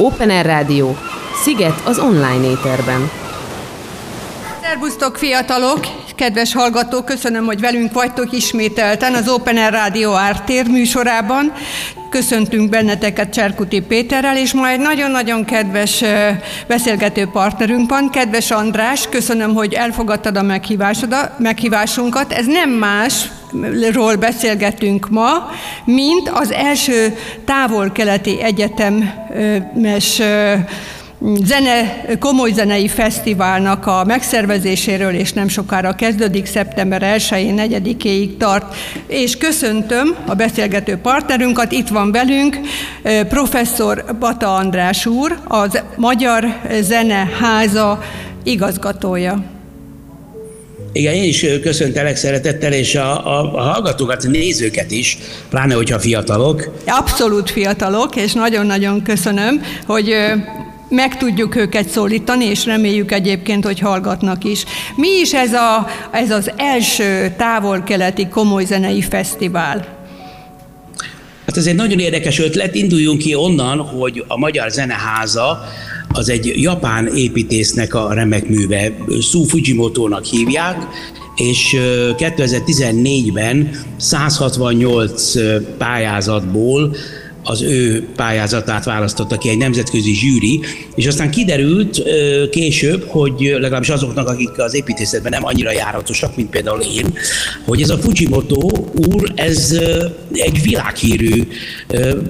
[0.00, 0.96] Open Air Rádió.
[1.42, 3.10] Sziget az online éterben.
[4.62, 5.80] Szerbusztok fiatalok,
[6.14, 11.52] kedves hallgatók, köszönöm, hogy velünk vagytok ismételten az Open Air Rádió ártér műsorában.
[12.10, 16.04] Köszöntünk benneteket Cserkuti Péterrel, és ma egy nagyon-nagyon kedves
[16.66, 20.60] beszélgető partnerünk van, kedves András, köszönöm, hogy elfogadtad a
[21.38, 22.32] meghívásunkat.
[22.32, 25.50] Ez nem másról beszélgetünk ma,
[25.84, 30.20] mint az első távol-keleti egyetemes
[31.20, 38.74] zene, komoly zenei fesztiválnak a megszervezéséről, és nem sokára kezdődik, szeptember 1-én, 4-éig tart.
[39.06, 42.58] És köszöntöm a beszélgető partnerünket, itt van velünk
[43.28, 46.44] professzor Bata András úr, az Magyar
[46.80, 48.02] Zene Háza
[48.42, 49.44] igazgatója.
[50.92, 55.98] Igen, én is köszöntelek szeretettel, és a, a, a hallgatókat, a nézőket is, pláne hogyha
[55.98, 56.70] fiatalok.
[56.86, 60.14] Abszolút fiatalok, és nagyon-nagyon köszönöm, hogy
[60.88, 64.64] meg tudjuk őket szólítani, és reméljük egyébként, hogy hallgatnak is.
[64.96, 69.96] Mi is ez, a, ez az első távol-keleti komoly zenei fesztivál?
[71.46, 72.74] Hát ez egy nagyon érdekes ötlet.
[72.74, 75.64] Induljunk ki onnan, hogy a Magyar Zeneháza
[76.08, 80.86] az egy japán építésznek a remek műve, Su Fujimoto-nak hívják,
[81.36, 81.76] és
[82.18, 85.32] 2014-ben 168
[85.78, 86.96] pályázatból
[87.48, 90.60] az ő pályázatát választotta ki egy nemzetközi zsűri,
[90.94, 92.02] és aztán kiderült
[92.50, 97.14] később, hogy legalábbis azoknak, akik az építészetben nem annyira járatosak, mint például én,
[97.64, 98.68] hogy ez a Fujimoto
[99.10, 99.78] úr, ez
[100.32, 101.48] egy világhírű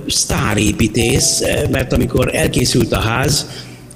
[0.07, 3.47] sztárépítész, mert amikor elkészült a ház,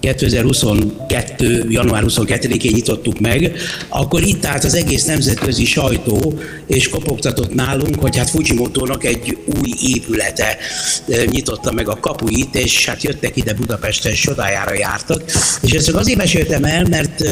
[0.02, 1.66] 2022.
[1.68, 3.56] január 22-én nyitottuk meg,
[3.88, 9.72] akkor itt állt az egész nemzetközi sajtó, és kopogtatott nálunk, hogy hát Fujimoto-nak egy új
[9.82, 10.56] épülete
[11.26, 15.22] nyitotta meg a kapuit, és hát jöttek ide Budapesten, sodájára jártak.
[15.62, 17.22] És ezt csak azért meséltem el, mert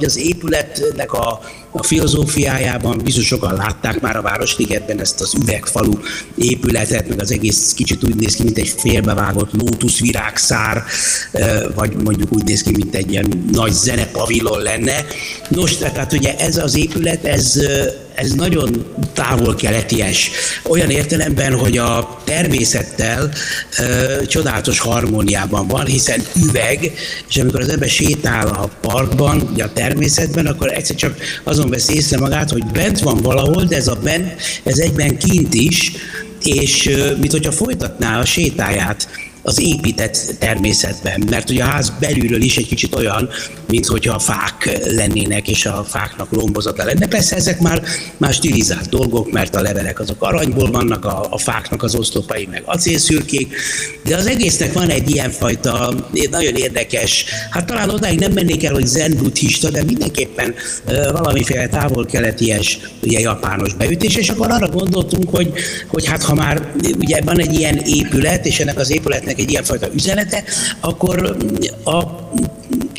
[0.00, 1.40] az épületnek a
[1.74, 5.92] a filozófiájában biztos sokan látták már a Városligetben ezt az üvegfalu
[6.36, 10.82] épületet, meg az egész kicsit úgy néz ki, mint egy félbevágott lótuszvirágszár,
[11.74, 15.04] vagy mondjuk úgy néz ki, mint egy ilyen nagy zenepavilon lenne.
[15.48, 17.60] Nos, tehát ugye ez az épület, ez
[18.14, 20.30] ez nagyon távol-keleties.
[20.62, 23.32] Olyan értelemben, hogy a természettel
[23.78, 26.92] ö, csodálatos harmóniában van, hiszen üveg,
[27.28, 31.88] és amikor az ember sétál a parkban, ugye a természetben, akkor egyszer csak azon vesz
[31.88, 35.92] észre magát, hogy bent van valahol, de ez a bent, ez egyben kint is,
[36.44, 39.08] és mint hogyha folytatná a sétáját
[39.42, 43.28] az épített természetben, mert ugye a ház belülről is egy kicsit olyan,
[43.68, 47.06] mint hogyha a fák lennének, és a fáknak lombozata lenne.
[47.06, 47.82] Persze ezek már,
[48.16, 52.62] más stilizált dolgok, mert a levelek azok aranyból vannak, a, a fáknak az oszlopai meg
[52.64, 53.56] acélszürkék,
[54.04, 55.94] de az egésznek van egy ilyenfajta
[56.30, 60.54] nagyon érdekes, hát talán odáig nem mennék el, hogy zen buddhista, de mindenképpen
[61.12, 65.52] valamiféle távol-keleties, ugye japános beütés, és akkor arra gondoltunk, hogy,
[65.86, 69.88] hogy hát ha már ugye van egy ilyen épület, és ennek az épületnek egy ilyenfajta
[69.94, 70.44] üzenete,
[70.80, 71.36] akkor
[71.84, 72.02] a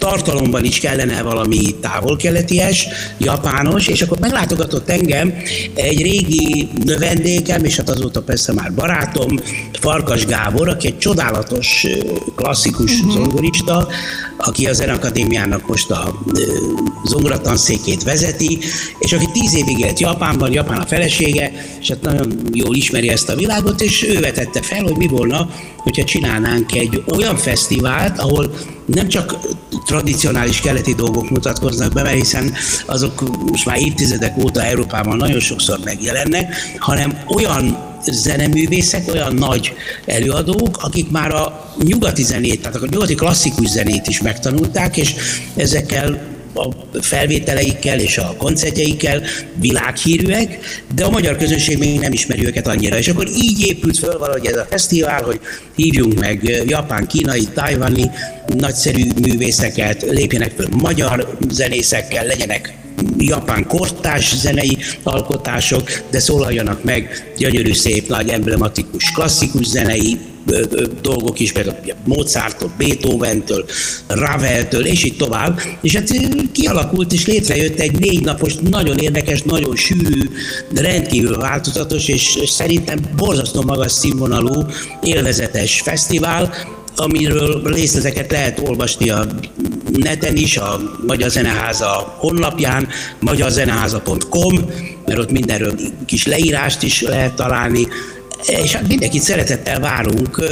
[0.04, 5.34] tartalomban is kellene valami távol-keleties, japános, és akkor meglátogatott engem
[5.74, 9.40] egy régi növendékem, és hát azóta persze már barátom,
[9.80, 11.88] Farkas Gábor, aki egy csodálatos
[12.36, 13.14] klasszikus uh-huh.
[13.14, 13.88] zongorista,
[14.38, 16.20] aki a Zenakadémiának most a
[17.06, 18.60] zongoratanszékét vezeti,
[19.00, 23.30] és aki tíz évig élt Japánban, Japán a felesége, és hát nagyon jól ismeri ezt
[23.30, 25.50] a világot, és ő vetette fel, hogy mi volna,
[25.84, 28.54] hogyha csinálnánk egy olyan fesztivált, ahol
[28.86, 29.36] nem csak
[29.86, 32.54] tradicionális keleti dolgok mutatkoznak be, mert hiszen
[32.86, 39.74] azok most már évtizedek óta Európában nagyon sokszor megjelennek, hanem olyan zeneművészek, olyan nagy
[40.06, 45.16] előadók, akik már a nyugati zenét, tehát a nyugati klasszikus zenét is megtanulták, és
[45.56, 46.69] ezekkel a
[47.02, 49.22] felvételeikkel és a koncertjeikkel
[49.59, 50.59] világhírűek,
[50.96, 52.97] de a magyar közönség még nem ismeri őket annyira.
[52.97, 55.40] És akkor így épült föl valahogy ez a fesztivál, hogy
[55.75, 58.12] hívjunk meg japán, kínai, tajvani
[58.57, 62.74] nagyszerű művészeket, lépjenek föl magyar zenészekkel, legyenek
[63.18, 70.18] japán kortás zenei alkotások, de szólaljanak meg gyönyörű, szép, nagy, emblematikus, klasszikus zenei
[71.01, 73.66] dolgok is, például Mozarttól, Beethoventől,
[74.07, 75.60] Raveltől, és így tovább.
[75.81, 76.10] És hát
[76.51, 80.22] kialakult és létrejött egy négy napos, nagyon érdekes, nagyon sűrű,
[80.75, 84.66] rendkívül változatos, és szerintem borzasztó magas színvonalú,
[85.01, 86.54] élvezetes fesztivál,
[86.95, 89.25] amiről részleteket lehet olvasni a
[89.92, 92.88] neten is, a Magyar Zeneháza honlapján,
[93.19, 94.54] magyarzeneháza.com,
[95.06, 95.74] mert ott mindenről
[96.06, 97.88] kis leírást is lehet találni.
[98.45, 100.44] És hát mindenkit szeretettel várunk.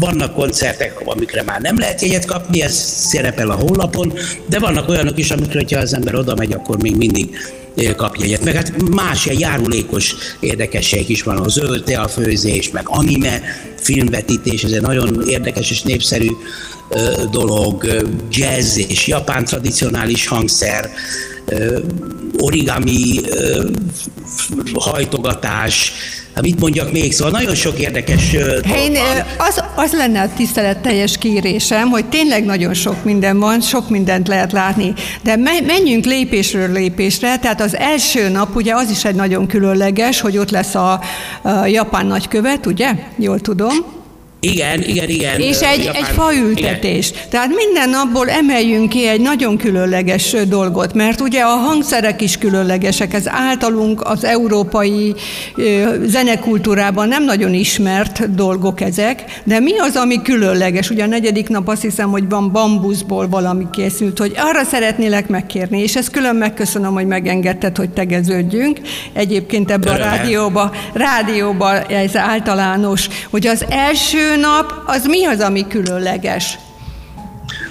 [0.00, 2.74] Vannak koncertek, amikre már nem lehet jegyet kapni, ez
[3.08, 4.12] szerepel a honlapon,
[4.48, 7.36] de vannak olyanok is, amikre, ha az ember oda megy, akkor még mindig
[7.96, 8.44] kap jegyet.
[8.44, 13.40] Meg hát más ilyen járulékos érdekesség is van, a zöld teafőzés, meg anime
[13.80, 16.30] filmvetítés, ez egy nagyon érdekes és népszerű
[17.30, 20.90] dolog, jazz és japán tradicionális hangszer,
[22.38, 23.20] origami
[24.74, 25.92] hajtogatás,
[26.36, 27.12] Hát mit mondjak még?
[27.12, 28.32] Szóval nagyon sok érdekes
[28.76, 28.96] Én,
[29.38, 34.52] az, az lenne a tiszteletteljes kérésem, hogy tényleg nagyon sok minden van, sok mindent lehet
[34.52, 40.20] látni, de menjünk lépésről lépésre, tehát az első nap, ugye az is egy nagyon különleges,
[40.20, 41.00] hogy ott lesz a,
[41.42, 42.92] a japán nagykövet, ugye?
[43.18, 43.95] Jól tudom.
[44.40, 45.40] Igen, igen, igen.
[45.40, 47.10] És egy, Japán, egy faültetés.
[47.10, 47.22] Igen.
[47.30, 53.14] Tehát minden napból emeljünk ki egy nagyon különleges dolgot, mert ugye a hangszerek is különlegesek,
[53.14, 55.14] ez általunk az európai
[56.04, 60.90] zenekultúrában nem nagyon ismert dolgok ezek, de mi az, ami különleges?
[60.90, 65.78] Ugye a negyedik nap azt hiszem, hogy van bambuszból valami készült, hogy arra szeretnélek megkérni,
[65.82, 68.80] és ezt külön megköszönöm, hogy megengedted, hogy tegeződjünk.
[69.12, 75.66] Egyébként ebbe a rádióba, rádióba ez általános, hogy az első nap az mi az, ami
[75.66, 76.58] különleges?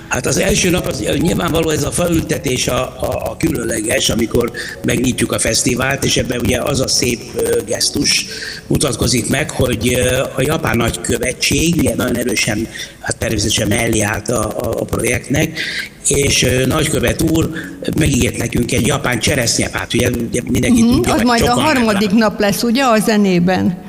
[0.07, 4.51] Hát az első nap az nyilvánvaló ez a felültetés a, a, a különleges, amikor
[4.83, 7.21] megnyitjuk a fesztivált, és ebben ugye az a szép
[7.65, 8.25] gesztus
[8.67, 9.99] mutatkozik meg, hogy
[10.35, 12.67] a japán nagykövetség ugye nagyon erősen,
[12.99, 15.59] hát természetesen mellé állt a, a, a projektnek,
[16.07, 17.49] és nagykövet úr
[17.97, 22.39] megígért nekünk egy japán cseresznyepát, ugye, ugye mindenki uh-huh, tudja, Az majd a harmadik nap
[22.39, 23.84] lesz, ugye, a zenében?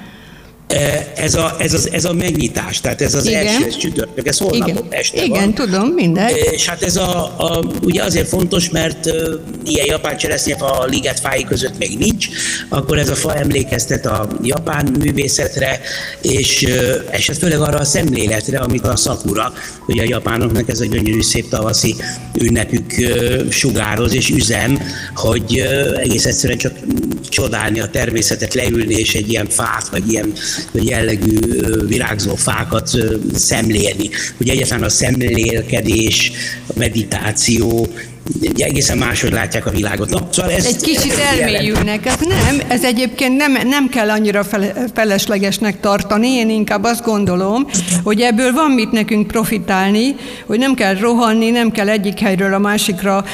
[1.16, 3.46] Ez a, ez, az, ez a megnyitás, tehát ez az Igen.
[3.46, 4.86] első csütörtök, ez holnap Igen.
[4.90, 5.54] este Igen, van.
[5.54, 6.30] tudom, minden.
[6.52, 9.10] És hát ez a, a, ugye azért fontos, mert
[9.64, 12.28] ilyen japán cseresznyefa a liget fái között még nincs,
[12.68, 15.80] akkor ez a fa emlékeztet a japán művészetre,
[16.22, 16.66] és,
[17.10, 19.52] és hát főleg arra a szemléletre, amit a szakura,
[19.86, 21.94] ugye a japánoknak ez a gyönyörű szép tavaszi
[22.38, 22.94] ünnepük
[23.50, 24.78] sugároz és üzem,
[25.14, 25.58] hogy
[25.96, 26.72] egész egyszerűen csak
[27.28, 30.32] csodálni a természetet, leülni és egy ilyen fát, vagy ilyen
[30.72, 31.38] jellegű
[31.86, 32.90] virágzó fákat
[33.34, 34.10] szemlélni.
[34.40, 36.32] Ugye egyáltalán a szemlélkedés,
[36.66, 37.88] a meditáció,
[38.56, 40.10] egészen máshogy látják a világot.
[40.10, 42.06] No, szóval ez, Egy kicsit elmélyülnek.
[42.06, 44.44] Ez nem, ez egyébként nem, nem kell annyira
[44.94, 47.66] feleslegesnek tartani, én inkább azt gondolom,
[48.04, 50.14] hogy ebből van mit nekünk profitálni,
[50.46, 53.24] hogy nem kell rohanni, nem kell egyik helyről a másikra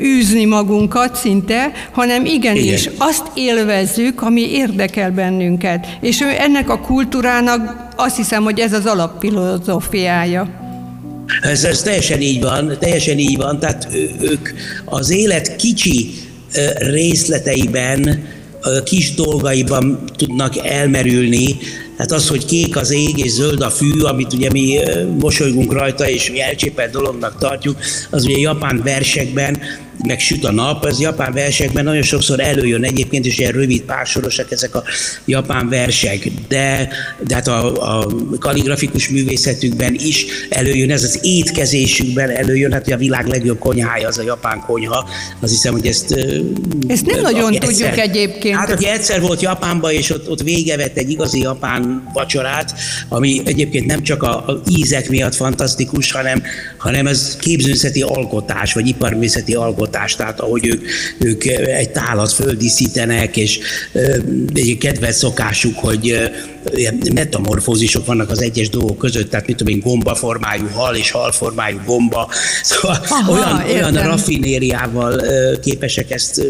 [0.00, 2.94] űzni magunkat szinte, hanem igenis Igen.
[2.98, 5.86] azt élvezzük, ami érdekel bennünket.
[6.00, 10.67] És ennek a kultúrának azt hiszem, hogy ez az alapfilozófiája.
[11.40, 13.58] Ez, ez teljesen így van, teljesen így van.
[13.58, 13.88] Tehát
[14.20, 14.48] ők
[14.84, 16.10] az élet kicsi
[16.78, 18.26] részleteiben,
[18.84, 21.56] kis dolgaiban tudnak elmerülni,
[21.98, 24.78] Hát az, hogy kék az ég és zöld a fű, amit ugye mi
[25.20, 27.76] mosolygunk rajta, és mi elcsépelt dolognak tartjuk,
[28.10, 29.60] az ugye japán versekben
[30.06, 34.50] meg süt a nap, az japán versekben nagyon sokszor előjön egyébként, és ilyen rövid pársorosak
[34.50, 34.82] ezek a
[35.24, 36.88] japán versek, de,
[37.26, 38.06] de hát a, a
[38.38, 44.18] kaligrafikus művészetükben is előjön, ez az étkezésükben előjön, hát hogy a világ legjobb konyhája az
[44.18, 45.08] a japán konyha,
[45.40, 46.12] azt hiszem, hogy ezt...
[46.88, 48.56] Ezt nem nagyon egyszer, tudjuk egyébként.
[48.56, 52.74] Hát, aki egyszer volt Japánban, és ott, ott végevett egy igazi japán vacsorát,
[53.08, 56.42] ami egyébként nem csak a, a ízek miatt fantasztikus, hanem,
[56.76, 60.84] hanem ez képzőszeti alkotás, vagy iparművészeti alkotás, tehát ahogy ők,
[61.18, 63.58] ők egy tálat földíszítenek, és
[64.54, 66.30] egy kedves szokásuk, hogy
[67.14, 72.30] metamorfózisok vannak az egyes dolgok között, tehát mit tudom én, gombaformájú hal és halformájú gomba,
[72.62, 75.22] szóval Aha, olyan, olyan raffinériával
[75.62, 76.42] képesek ezt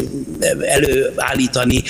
[0.61, 1.83] előállítani,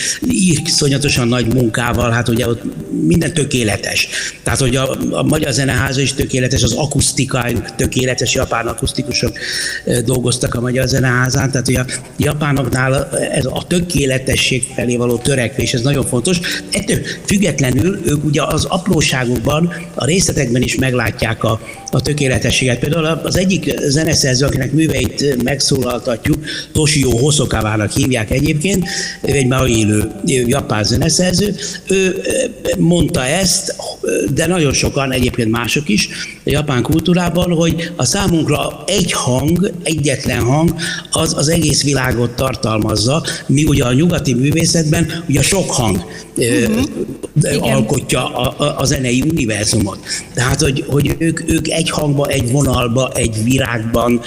[0.66, 2.62] iszonyatosan nagy munkával, hát ugye ott
[3.02, 4.08] minden tökéletes.
[4.44, 9.38] Tehát, hogy a, a Magyar Zeneháza is tökéletes, az akusztika tökéletes, japán akusztikusok
[10.06, 11.86] dolgoztak a Magyar Zeneházán, tehát hogy a
[12.18, 16.40] japánoknál ez a tökéletesség felé való törekvés, ez nagyon fontos.
[16.72, 21.60] Ettől függetlenül ők ugye az apróságokban, a részletekben is meglátják a,
[21.92, 22.80] a tökéletességet.
[22.80, 26.38] Például az egyik zeneszerző, akinek műveit megszólaltatjuk,
[26.72, 28.86] Toshio Hosokavának hívják egyébként,
[29.26, 31.56] ő egy már élő japán zeneszerző,
[31.88, 32.22] ő
[32.78, 33.76] mondta ezt,
[34.34, 36.10] de nagyon sokan, egyébként mások is,
[36.46, 40.76] a japán kultúrában, hogy a számunkra egy hang, egyetlen hang,
[41.12, 46.06] az az egész világot tartalmazza, mi ugye a nyugati művészetben ugye sok hang
[46.36, 47.72] uh-huh.
[47.72, 50.00] alkotja a, a, a zenei univerzumot.
[50.34, 54.22] Tehát, hogy, hogy ők, ők egy hangba, egy vonalba, egy virágban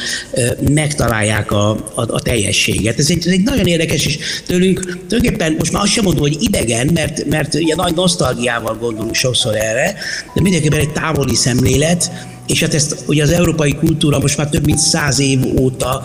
[0.70, 2.98] megtalálják a, a, a teljességet.
[2.98, 6.36] Ez egy, ez egy nagyon érdekes, és tőlünk tulajdonképpen most már azt sem mondom, hogy
[6.40, 9.94] idegen, mert, mert ilyen nagy nosztalgiával gondolunk sokszor erre,
[10.34, 12.10] de mindenképpen egy távoli szemlélet,
[12.46, 16.02] és hát ezt ugye az európai kultúra most már több mint száz év óta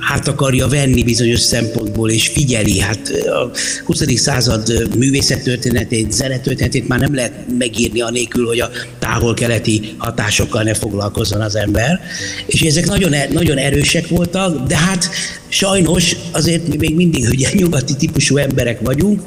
[0.00, 2.78] át akarja venni bizonyos szempontból, és figyeli.
[2.78, 3.50] Hát a
[3.84, 4.02] 20.
[4.14, 11.56] század művészettörténetét, zenetörténetét már nem lehet megírni anélkül, hogy a távol-keleti hatásokkal ne foglalkozzon az
[11.56, 12.00] ember.
[12.46, 15.10] És ezek nagyon, e- nagyon erősek voltak, de hát
[15.50, 19.22] sajnos azért mi még mindig ugye nyugati típusú emberek vagyunk,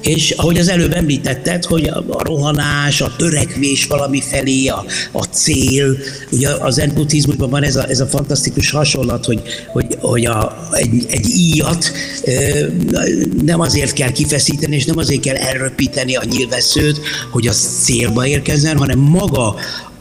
[0.00, 5.96] és ahogy az előbb említetted, hogy a rohanás, a törekvés valami felé, a, a cél,
[6.30, 9.42] ugye az zen buddhizmusban van ez a, ez a fantasztikus hasonlat, hogy,
[9.72, 11.92] hogy, hogy a, egy, egy íjat
[13.44, 18.76] nem azért kell kifeszíteni, és nem azért kell elröpíteni a nyilvesszőt, hogy az célba érkezzen,
[18.76, 19.54] hanem maga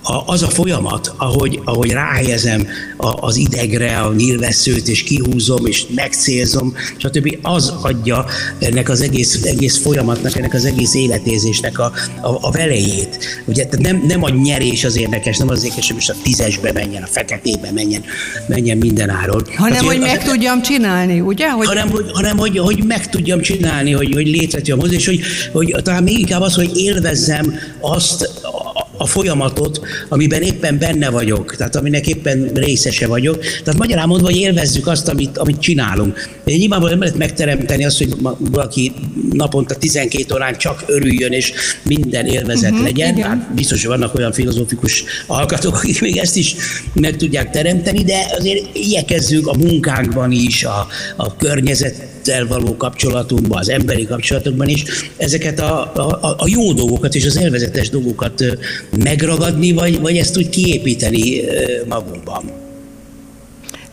[0.04, 5.86] a, az a folyamat, ahogy, ahogy ráhelyezem a, az idegre a nyilvesszőt, és kihúzom, és
[5.96, 7.38] megcélzom, stb.
[7.42, 8.26] az adja
[8.60, 13.42] ennek az egész, egész folyamatnak, ennek az egész életézésnek a, a, a velejét.
[13.46, 16.72] Ugye tehát nem, nem a nyerés az érdekes, nem az érdekes, hogy most a tízesbe
[16.72, 18.04] menjen, a feketébe menjen,
[18.48, 19.44] menjen minden áron.
[19.56, 21.50] Hanem, hát, hogy meg az, tudjam csinálni, ugye?
[21.50, 21.68] Hogy...
[21.68, 25.20] Hanem, hogy, hanem hogy, hogy meg tudjam csinálni, hogy, hogy létre és hogy,
[25.52, 28.30] hogy talán még inkább az, hogy élvezzem azt,
[28.98, 33.40] a folyamatot, amiben éppen benne vagyok, tehát aminek éppen részese vagyok.
[33.40, 36.30] Tehát magyarán mondva, hogy élvezzük azt, amit, amit csinálunk.
[36.46, 38.92] Nyilvánvalóan nem lehet megteremteni azt, hogy valaki
[39.32, 43.18] naponta 12 órán csak örüljön, és minden élvezet uh-huh, legyen.
[43.18, 43.30] Igen.
[43.30, 46.56] Hát biztos, hogy vannak olyan filozófikus alkatók, akik még ezt is
[46.94, 52.17] meg tudják teremteni, de azért igyekezzünk a munkánkban is, a, a környezet
[52.48, 54.84] való kapcsolatunkban, az emberi kapcsolatokban is
[55.18, 58.44] ezeket a, a, a jó dolgokat és az élvezetes dolgokat
[59.04, 61.42] megragadni, vagy, vagy ezt úgy kiépíteni
[61.88, 62.66] magunkban.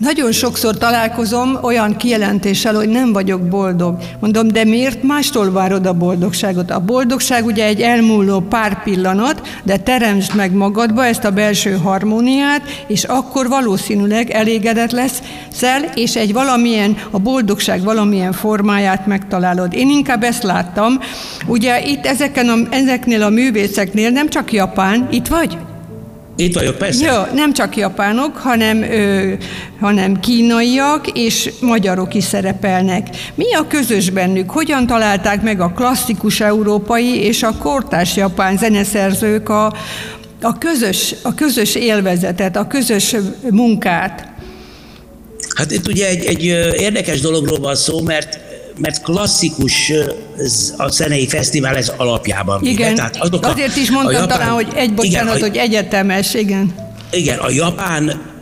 [0.04, 3.96] Nagyon sokszor találkozom olyan kijelentéssel, hogy nem vagyok boldog.
[4.20, 6.70] Mondom, de miért mástól várod a boldogságot?
[6.70, 12.62] A boldogság ugye egy elmúló pár pillanat, de teremtsd meg magadba ezt a belső harmóniát,
[12.86, 19.74] és akkor valószínűleg elégedett lesz szel, és egy valamilyen, a boldogság valamilyen formáját megtalálod.
[19.74, 20.98] Én inkább ezt láttam.
[21.46, 25.58] Ugye itt ezeken a, ezeknél a művészeknél nem csak Japán, itt vagy?
[26.36, 27.12] Itt vagyok, persze.
[27.12, 29.32] Jó, nem csak japánok, hanem, ö,
[29.80, 33.08] hanem kínaiak és magyarok is szerepelnek.
[33.34, 34.50] Mi a közös bennük?
[34.50, 39.74] Hogyan találták meg a klasszikus európai és a kortárs japán zeneszerzők a,
[40.42, 43.16] a, közös, a közös élvezetet, a közös
[43.50, 44.28] munkát?
[45.54, 46.44] Hát itt ugye egy, egy
[46.80, 48.38] érdekes dologról van szó, mert
[48.78, 49.92] mert klasszikus
[50.76, 52.64] a zenei fesztivál ez alapjában.
[52.64, 56.74] Igen, Tehát azok azért is mondtam japán, talán, hogy egy bocsánat, igen, hogy egyetemes, igen.
[57.10, 58.33] Igen, a japán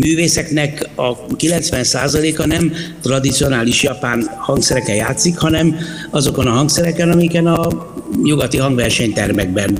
[0.00, 2.72] művészeknek a 90%-a nem
[3.02, 5.76] tradicionális japán hangszereken játszik, hanem
[6.10, 7.90] azokon a hangszereken, amiken a
[8.22, 9.78] nyugati hangversenytermekben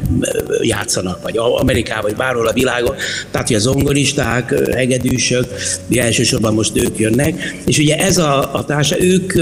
[0.63, 2.97] játszanak, vagy Amerikában, vagy bárhol a világon.
[3.31, 5.45] Tehát, hogy a zongoristák, hegedűsök,
[5.95, 9.33] elsősorban most ők jönnek, és ugye ez a, a társa, ők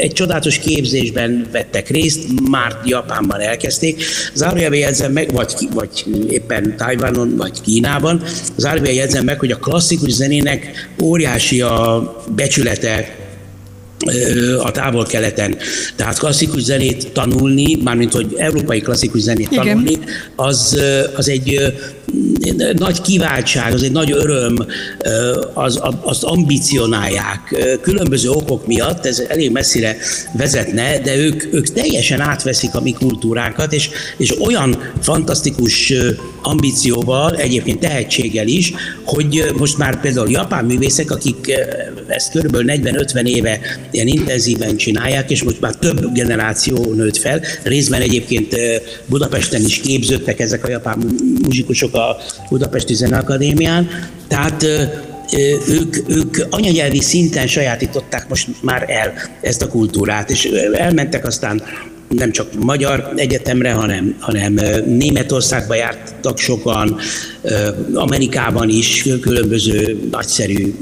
[0.00, 2.20] egy csodálatos képzésben vettek részt,
[2.50, 4.02] már Japánban elkezdték.
[4.34, 8.22] Zárójelben jegyzem meg, vagy, vagy éppen Tajvanon, vagy Kínában,
[8.56, 13.25] zárójelben jegyzem meg, hogy a klasszikus zenének óriási a becsülete
[14.62, 15.56] a távol-keleten.
[15.96, 19.64] Tehát klasszikus zenét tanulni, mármint hogy európai klasszikus zenét Igen.
[19.64, 19.98] tanulni,
[20.36, 20.80] az,
[21.16, 21.74] az egy
[22.76, 24.56] nagy kiváltság, az egy nagy öröm,
[25.54, 29.96] az, azt ambicionálják különböző okok miatt, ez elég messzire
[30.32, 35.92] vezetne, de ők, ők teljesen átveszik a mi kultúránkat, és, és olyan fantasztikus
[36.42, 38.72] ambícióval, egyébként tehetséggel is,
[39.04, 41.52] hogy most már például japán művészek, akik
[42.06, 42.56] ezt kb.
[42.56, 43.60] 40-50 éve
[43.96, 48.56] ilyen intenzíven csinálják, és most már több generáció nőtt fel, részben egyébként
[49.06, 50.98] Budapesten is képződtek ezek a japán
[51.42, 52.16] muzsikusok a
[52.50, 53.88] Budapesti Zeneakadémián,
[54.28, 54.66] tehát
[55.68, 61.62] ők, ők anyanyelvi szinten sajátították most már el ezt a kultúrát, és elmentek aztán
[62.08, 66.96] nem csak magyar egyetemre, hanem, hanem Németországba jártak sokan,
[67.94, 70.74] Amerikában is különböző nagyszerű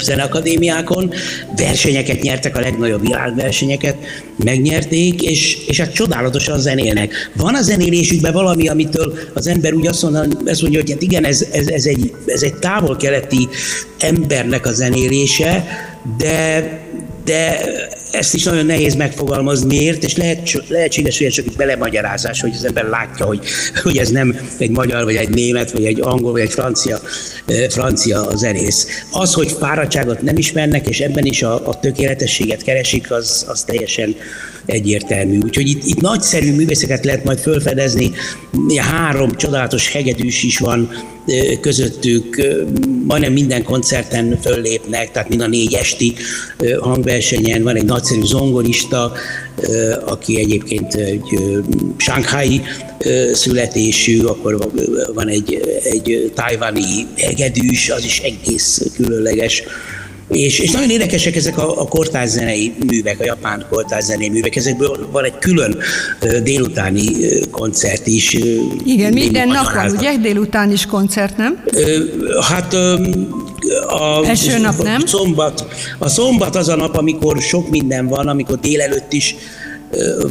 [0.00, 1.12] zeneakadémiákon,
[1.56, 3.96] versenyeket nyertek, a legnagyobb világversenyeket
[4.44, 7.30] megnyerték, és, és hát csodálatosan zenélnek.
[7.36, 11.24] Van a zenélésükben valami, amitől az ember úgy azt mondja, azt mondja hogy hát igen,
[11.24, 13.48] ez, ez, ez, egy, ez egy távol-keleti
[13.98, 15.64] embernek a zenélése,
[16.18, 16.68] de,
[17.24, 17.60] de
[18.14, 22.52] ezt is nagyon nehéz megfogalmazni, miért, és lehet, lehetséges, hogy ez csak egy belemagyarázás, hogy
[22.54, 23.40] az ember látja, hogy,
[23.82, 27.00] hogy ez nem egy magyar, vagy egy német, vagy egy angol, vagy egy francia,
[27.68, 28.86] francia zenész.
[29.10, 34.16] Az, hogy fáradtságot nem ismernek, és ebben is a, a tökéletességet keresik, az, az teljesen
[34.66, 35.38] egyértelmű.
[35.42, 38.10] Úgyhogy itt, itt nagyszerű művészeket lehet majd felfedezni.
[38.76, 40.90] Három csodálatos hegedűs is van
[41.60, 42.42] közöttük,
[43.06, 46.14] majdnem minden koncerten föllépnek, tehát mind a négy esti
[46.80, 47.62] hangversenyen.
[47.62, 49.12] Van egy nagyszerű zongorista,
[50.04, 51.38] aki egyébként egy
[51.96, 52.62] sánghái
[53.32, 54.70] születésű, akkor
[55.14, 59.62] van egy, egy tájvani hegedűs, az is egész különleges
[60.28, 64.56] és, és nagyon érdekesek ezek a, a kortárs zenei művek, a japán kortárs zenei művek.
[64.56, 65.76] Ezekből van egy külön
[66.42, 67.06] délutáni
[67.50, 68.36] koncert is.
[68.84, 70.16] Igen, minden nap van, ugye?
[70.16, 71.64] Délután is koncert, nem?
[72.40, 72.74] Hát
[73.88, 75.06] a Első nap nem?
[75.06, 75.66] Szombat,
[75.98, 79.36] a szombat az a nap, amikor sok minden van, amikor délelőtt is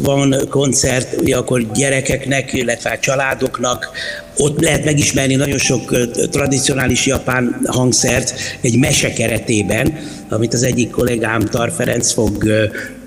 [0.02, 3.92] van koncert, akkor gyerekeknek, illetve családoknak,
[4.38, 9.98] ott lehet megismerni nagyon sok tradicionális japán hangszert egy mese keretében,
[10.30, 12.48] amit az egyik kollégám Tar Ferenc fog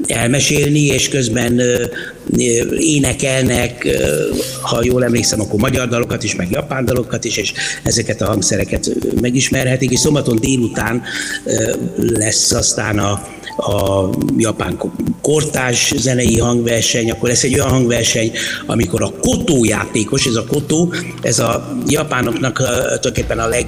[0.07, 1.61] elmesélni, és közben
[2.79, 3.87] énekelnek,
[4.61, 8.91] ha jól emlékszem, akkor magyar dalokat is, meg japán dalokat is, és ezeket a hangszereket
[9.21, 11.03] megismerhetik, és szombaton délután
[11.97, 14.79] lesz aztán a, a japán
[15.21, 18.33] kortás zenei hangverseny, akkor lesz egy olyan hangverseny,
[18.67, 23.67] amikor a kotó játékos, ez a kotó, ez a japánoknak tulajdonképpen a leg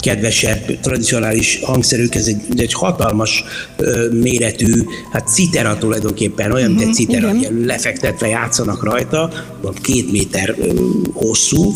[0.00, 3.44] kedvesebb, tradicionális hangszerük, ez egy, egy hatalmas
[3.76, 4.82] ö, méretű,
[5.12, 7.64] hát citera tulajdonképpen, olyan, mint egy mhm, citera, igen.
[7.66, 10.72] lefektetve játszanak rajta, van két méter ö,
[11.12, 11.72] hosszú,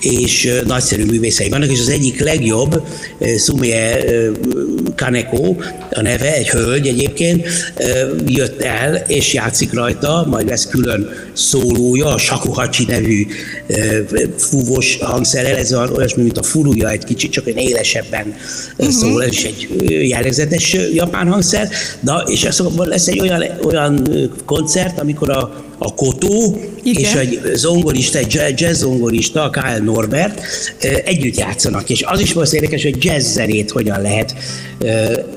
[0.00, 2.82] és ö, nagyszerű művészei vannak, és az egyik legjobb,
[3.18, 4.30] ö, Sumie ö,
[4.96, 5.56] Kaneko,
[5.90, 7.46] a neve, egy hölgy egyébként,
[7.76, 13.26] ö, jött el, és játszik rajta, majd lesz külön szólója, a Shakuhachi nevű
[13.66, 13.98] ö,
[14.36, 18.34] fúvós hangszerrel, ez olyasmi, mint a furuja egy kicsit, csak egy élesebben
[18.76, 18.94] uh-huh.
[18.94, 19.68] szól, ez is egy
[20.08, 21.68] jellegzetes japán hangszer,
[22.00, 24.08] Na, és akkor lesz egy olyan, olyan
[24.44, 27.02] koncert, amikor a, a Kotó Igen.
[27.02, 30.40] és egy zongorista, egy jazz zongorista, Kyle Norbert
[31.04, 34.34] együtt játszanak, és az is most érdekes, hogy jazz zenét hogyan lehet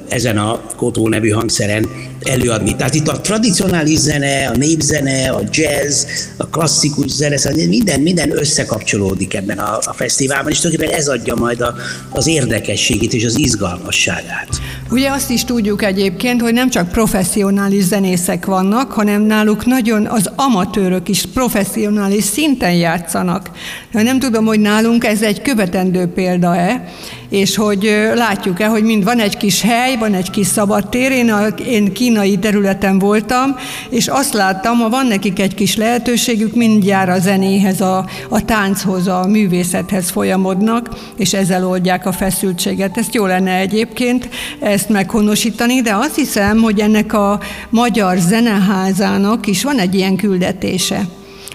[0.10, 1.90] ezen a Kotó nevű hangszeren
[2.24, 2.76] előadni.
[2.76, 6.04] Tehát itt a tradicionális zene, a népzene, a jazz,
[6.38, 11.36] a klasszikus zene, szóval minden, minden összekapcsolódik ebben a, a fesztiválban, és tulajdonképpen ez adja
[11.36, 11.76] majd a,
[12.10, 14.50] az érdekességét és az izgalmasságát.
[14.92, 20.32] Ugye azt is tudjuk egyébként, hogy nem csak professzionális zenészek vannak, hanem náluk nagyon az
[20.36, 23.50] amatőrök is professzionális szinten játszanak.
[23.92, 26.94] Nem tudom, hogy nálunk ez egy követendő példa-e,
[27.34, 31.48] és hogy látjuk-e, hogy mind van egy kis hely, van egy kis szabadtér, én, a,
[31.48, 33.56] én kínai területen voltam,
[33.90, 39.08] és azt láttam, ha van nekik egy kis lehetőségük, mindjárt a zenéhez, a, a tánchoz,
[39.08, 42.98] a művészethez folyamodnak, és ezzel oldják a feszültséget.
[42.98, 49.64] Ezt jó lenne egyébként ezt meghonosítani, de azt hiszem, hogy ennek a magyar zeneházának is
[49.64, 51.06] van egy ilyen küldetése.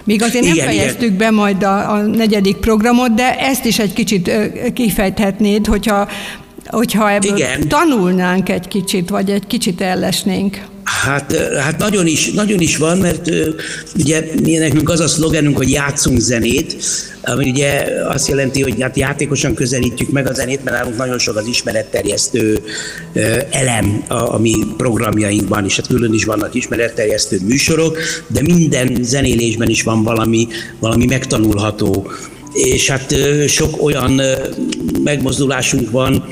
[0.09, 1.17] Még azért nem igen, fejeztük igen.
[1.17, 4.31] be majd a, a negyedik programot, de ezt is egy kicsit
[4.73, 6.07] kifejthetnéd, hogyha,
[6.65, 7.67] hogyha ebből igen.
[7.67, 10.61] tanulnánk egy kicsit, vagy egy kicsit ellesnénk.
[10.89, 13.29] Hát, hát nagyon, is, nagyon is van, mert
[13.97, 16.75] ugye mi nekünk az a szlogenünk, hogy játszunk zenét,
[17.21, 21.35] ami ugye azt jelenti, hogy hát játékosan közelítjük meg a zenét, mert nálunk nagyon sok
[21.35, 22.59] az ismeretterjesztő
[23.49, 27.97] elem a, a mi programjainkban, és hát külön is vannak ismeretterjesztő műsorok,
[28.27, 30.47] de minden zenélésben is van valami,
[30.79, 32.11] valami megtanulható.
[32.53, 33.15] És hát
[33.47, 34.21] sok olyan
[35.03, 36.23] megmozdulásunk van,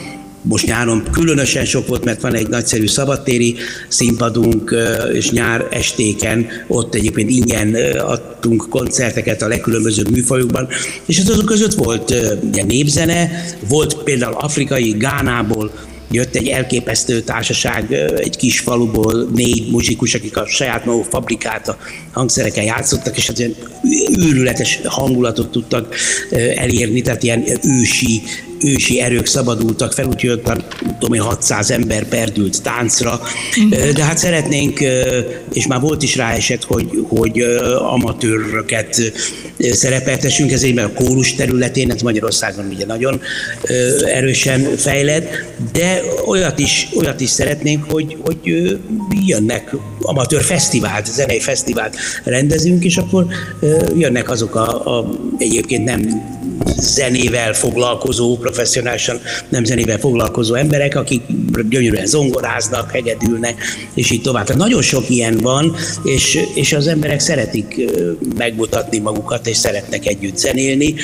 [0.48, 3.56] most nyáron különösen sok volt, mert van egy nagyszerű szabadtéri
[3.88, 4.76] színpadunk,
[5.14, 10.68] és nyár estéken ott egyébként ingyen adtunk koncerteket a legkülönbözőbb műfajokban,
[11.06, 15.72] és azok között volt ugye, népzene, volt például afrikai Gánából
[16.12, 21.78] jött egy elképesztő társaság egy kis faluból, négy muzsikus, akik a saját maguk fabrikát a
[22.12, 23.56] hangszereken játszottak, és az ilyen
[24.18, 25.96] őrületes hangulatot tudtak
[26.56, 28.22] elérni, tehát ilyen ősi
[28.64, 33.20] ősi erők szabadultak fel, úgyhogy ott tudom én, 600 ember perdült táncra,
[33.70, 34.80] de hát szeretnénk,
[35.54, 37.42] és már volt is rá eset, hogy, hogy
[37.78, 39.14] amatőröket
[39.60, 43.22] szerepeltessünk, ezért mert a kórus területén, ez Magyarországon ugye nagyon
[44.06, 45.30] erősen fejlett,
[45.72, 48.38] de olyat is, olyat is szeretnénk, hogy, hogy
[49.26, 53.26] jönnek amatőr fesztivált, zenei fesztivált rendezünk, és akkor
[53.98, 56.36] jönnek azok a, a egyébként nem
[56.80, 61.22] zenével foglalkozó, professzionálisan nem zenével foglalkozó emberek, akik
[61.70, 64.46] gyönyörűen zongoráznak, hegedülnek, és így tovább.
[64.46, 67.82] Tehát nagyon sok ilyen van, és, és az emberek szeretik
[68.38, 70.96] megmutatni magukat, és szeretnek együtt zenélni.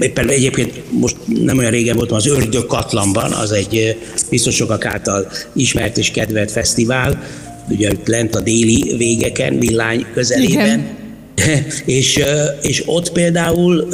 [0.00, 3.96] Éppen egyébként most nem olyan régen voltam az Ördög Katlanban, az egy
[4.30, 7.22] biztos sokak által ismert és kedvelt fesztivál,
[7.68, 10.66] ugye lent a déli végeken, villány közelében.
[10.66, 11.01] Igen.
[11.84, 12.22] És,
[12.62, 13.88] és ott például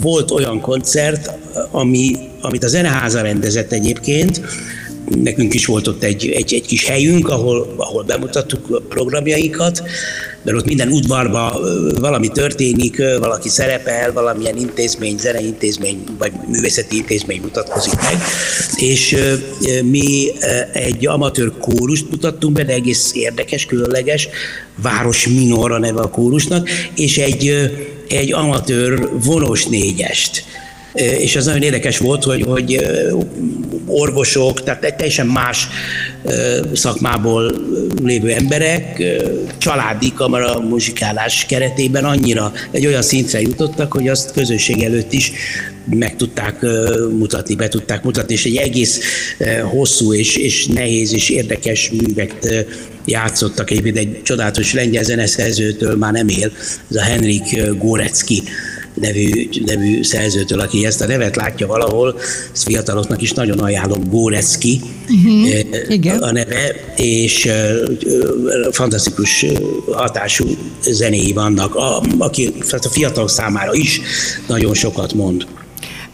[0.00, 1.30] volt olyan koncert,
[1.70, 4.40] ami, amit a Zeneháza rendezett egyébként,
[5.08, 9.82] nekünk is volt ott egy, egy, egy kis helyünk, ahol, ahol bemutattuk a programjainkat,
[10.42, 11.52] mert ott minden udvarban
[12.00, 18.16] valami történik, valaki szerepel, valamilyen intézmény, zeneintézmény vagy művészeti intézmény mutatkozik meg,
[18.76, 19.16] és
[19.82, 20.32] mi
[20.72, 24.28] egy amatőr kórust mutattunk be, de egész érdekes, különleges,
[24.82, 27.70] Város Minor a neve a kórusnak, és egy,
[28.08, 30.44] egy amatőr vonos négyest
[30.94, 32.86] és az nagyon érdekes volt, hogy, hogy
[33.86, 35.68] orvosok, tehát egy teljesen más
[36.74, 37.54] szakmából
[38.02, 39.02] lévő emberek
[39.58, 45.32] családi kamara muzsikálás keretében annyira egy olyan szintre jutottak, hogy azt közösség előtt is
[45.90, 46.60] meg tudták
[47.18, 49.00] mutatni, be tudták mutatni, és egy egész
[49.70, 52.66] hosszú és, és nehéz és érdekes művet
[53.04, 53.70] játszottak.
[53.70, 56.52] Egyébként egy csodálatos lengyel zeneszerzőtől már nem él,
[56.90, 58.42] ez a Henrik Górecki
[58.94, 62.18] nevű, nevű szerzőtől, aki ezt a nevet látja valahol,
[62.52, 66.22] ezt fiataloknak is nagyon ajánlom, Górecki uh-huh.
[66.22, 67.48] a neve, és
[68.70, 69.46] fantasztikus
[69.92, 74.00] hatású zenéi vannak, a, aki a fiatalok számára is
[74.48, 75.46] nagyon sokat mond.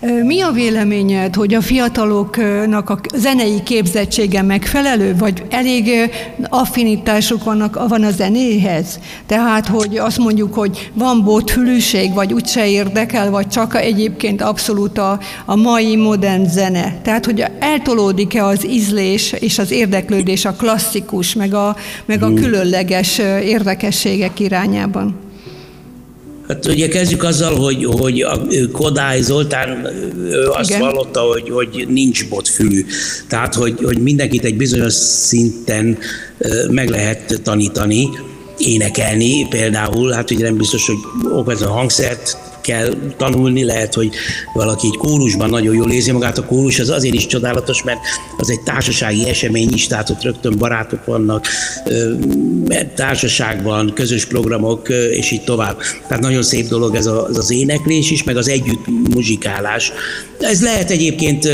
[0.00, 6.10] Mi a véleményed, hogy a fiataloknak a zenei képzettsége megfelelő, vagy elég
[6.48, 8.98] affinitásuk vannak, van a zenéhez?
[9.26, 15.20] Tehát, hogy azt mondjuk, hogy van bótfülűség, vagy úgyse érdekel, vagy csak egyébként abszolút a,
[15.44, 16.98] a mai modern zene.
[17.02, 23.18] Tehát, hogy eltolódik-e az ízlés és az érdeklődés a klasszikus, meg a, meg a különleges
[23.44, 25.29] érdekességek irányában?
[26.50, 28.40] Hát ugye kezdjük azzal, hogy, hogy a
[28.72, 29.88] Kodály Zoltán
[30.52, 30.80] azt Igen.
[30.80, 32.84] vallotta, hogy, hogy nincs botfülű.
[33.28, 35.98] Tehát, hogy, hogy mindenkit egy bizonyos szinten
[36.70, 38.08] meg lehet tanítani,
[38.58, 40.86] énekelni például, hát ugye nem biztos,
[41.44, 42.36] hogy a hangszert
[42.70, 44.10] kell tanulni, lehet, hogy
[44.54, 46.38] valaki egy kórusban nagyon jól érzi magát.
[46.38, 47.98] A kórus az azért is csodálatos, mert
[48.36, 51.46] az egy társasági esemény is, tehát ott rögtön barátok vannak,
[52.94, 55.78] társaságban, közös programok, és így tovább.
[56.08, 59.92] Tehát nagyon szép dolog ez, a, ez az éneklés is, meg az együtt muzsikálás.
[60.40, 61.44] Ez lehet egyébként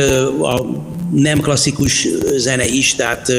[0.41, 3.33] a nem klasszikus zene is, tehát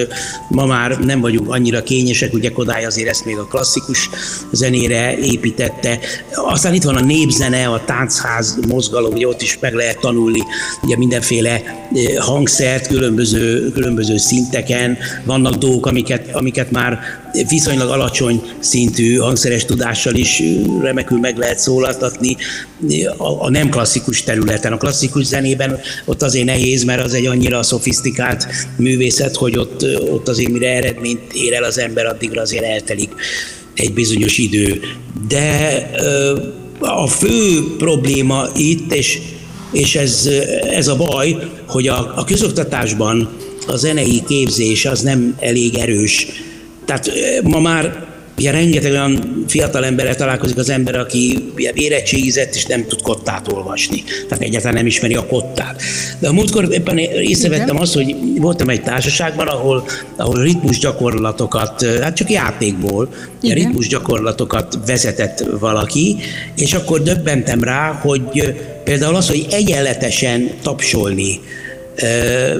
[0.49, 4.09] ma már nem vagyunk annyira kényesek, ugye Kodály azért ezt még a klasszikus
[4.51, 5.99] zenére építette.
[6.33, 10.41] Aztán itt van a népzene, a táncház mozgalom, ugye ott is meg lehet tanulni
[10.83, 11.61] ugye mindenféle
[12.19, 14.97] hangszert különböző, különböző szinteken.
[15.25, 16.99] Vannak dolgok, amiket, amiket már
[17.47, 20.43] viszonylag alacsony szintű hangszeres tudással is
[20.81, 22.37] remekül meg lehet szólaltatni
[23.17, 24.73] a, a nem klasszikus területen.
[24.73, 30.27] A klasszikus zenében ott azért nehéz, mert az egy annyira szofisztikált művészet, hogy ott, ott
[30.27, 33.11] azért mire eredményt ér el az ember, addigra azért eltelik
[33.73, 34.81] egy bizonyos idő.
[35.27, 35.89] De
[36.79, 39.19] a fő probléma itt, és,
[39.71, 40.29] és ez,
[40.71, 41.37] ez a baj,
[41.67, 43.29] hogy a, a közoktatásban
[43.67, 46.27] a zenei képzés az nem elég erős
[46.87, 47.11] tehát
[47.43, 52.85] ma már Ugye rengeteg olyan fiatal emberrel találkozik az ember, aki ugye érettségizett és nem
[52.87, 54.03] tud kottát olvasni.
[54.27, 55.81] Tehát egyáltalán nem ismeri a kottát.
[56.19, 62.15] De a múltkor éppen észrevettem azt, hogy voltam egy társaságban, ahol, ahol ritmus gyakorlatokat, hát
[62.15, 63.09] csak játékból,
[63.41, 63.55] Igen.
[63.55, 66.17] ritmus gyakorlatokat vezetett valaki,
[66.55, 68.21] és akkor döbbentem rá, hogy
[68.83, 71.39] például az, hogy egyenletesen tapsolni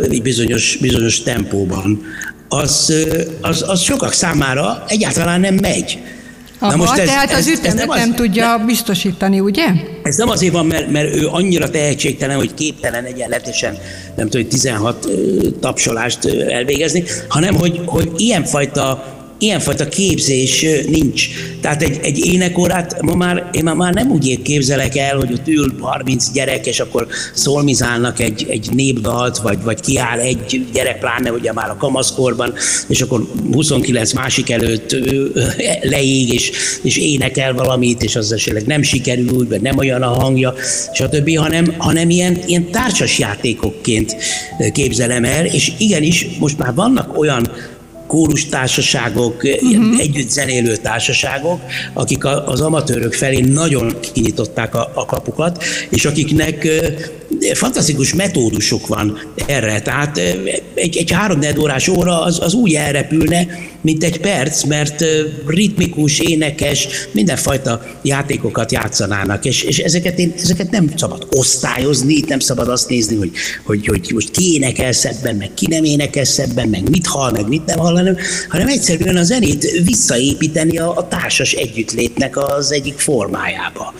[0.09, 2.01] egy bizonyos, bizonyos tempóban,
[2.49, 2.93] az,
[3.41, 5.99] az, az sokak számára egyáltalán nem megy.
[6.59, 9.65] Aha, Na most ez, tehát az ütemet nem, az, nem tudja biztosítani, ugye?
[10.03, 13.77] Ez nem azért van, mert, mert ő annyira tehetségtelen, hogy képtelen egyenletesen,
[14.15, 15.07] nem tudom, 16
[15.59, 21.27] tapsolást elvégezni, hanem hogy, hogy ilyenfajta ilyenfajta képzés nincs.
[21.61, 25.75] Tehát egy, egy énekórát ma már, én már nem úgy képzelek el, hogy ott ül
[25.79, 31.53] 30 gyerek, és akkor szolmizálnak egy, egy népdalt, vagy, vagy kiáll egy gyerek, pláne ugye
[31.53, 32.53] már a kamaszkorban,
[32.87, 34.95] és akkor 29 másik előtt
[35.81, 40.53] leég, és, és énekel valamit, és az esetleg nem sikerül, vagy nem olyan a hangja,
[40.93, 44.15] stb., hanem, hanem ilyen, ilyen társas játékokként
[44.73, 47.51] képzelem el, és igenis most már vannak olyan
[48.07, 49.99] kórus társaságok, uh-huh.
[49.99, 51.61] együtt zenélő társaságok,
[51.93, 56.67] akik az amatőrök felé nagyon kinyitották a, a kapukat, és akiknek
[57.53, 60.17] fantasztikus metódusok van erre, tehát
[60.73, 63.47] egy, egy három órás óra az, az úgy elrepülne,
[63.81, 65.03] mint egy perc, mert
[65.45, 72.69] ritmikus, énekes, mindenfajta játékokat játszanának, és, és ezeket, én, ezeket nem szabad osztályozni, nem szabad
[72.69, 73.31] azt nézni, hogy,
[73.63, 77.47] hogy, hogy most ki énekel szebben, meg ki nem énekel szebben, meg mit hall, meg
[77.47, 78.17] mit nem hall, hanem,
[78.49, 83.93] hanem egyszerűen a zenét visszaépíteni a, a társas együttlétnek az egyik formájába.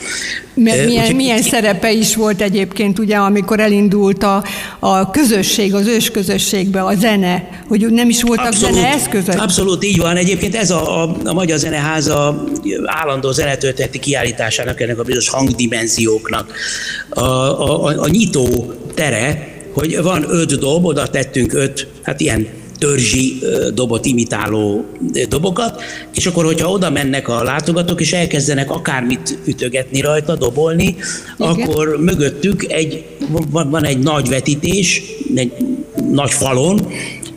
[0.54, 4.44] Mert milyen, Úgy, milyen szerepe is volt egyébként, ugye, amikor elindult a,
[4.80, 9.42] a közösség, az ős közösségbe, a zene, hogy nem is voltak abszolút, zene eszközök?
[9.42, 10.16] Abszolút így van.
[10.16, 12.44] Egyébként ez a, a, a Magyar Zeneháza
[12.86, 16.54] állandó zenetölteti kiállításának, ennek a bizonyos hangdimenzióknak
[17.10, 22.48] a, a, a, a nyitó tere, hogy van öt dob, oda tettünk öt, hát ilyen
[22.78, 23.40] törzsi
[23.74, 24.86] dobot imitáló
[25.30, 25.82] dobokat,
[26.16, 30.98] és akkor, hogyha oda mennek a látogatók, és elkezdenek akármit ütögetni rajta, dobolni, Igen.
[31.38, 33.06] akkor mögöttük egy,
[33.52, 35.02] van, van egy nagy vetítés,
[35.36, 35.52] egy
[36.12, 36.88] nagy falon,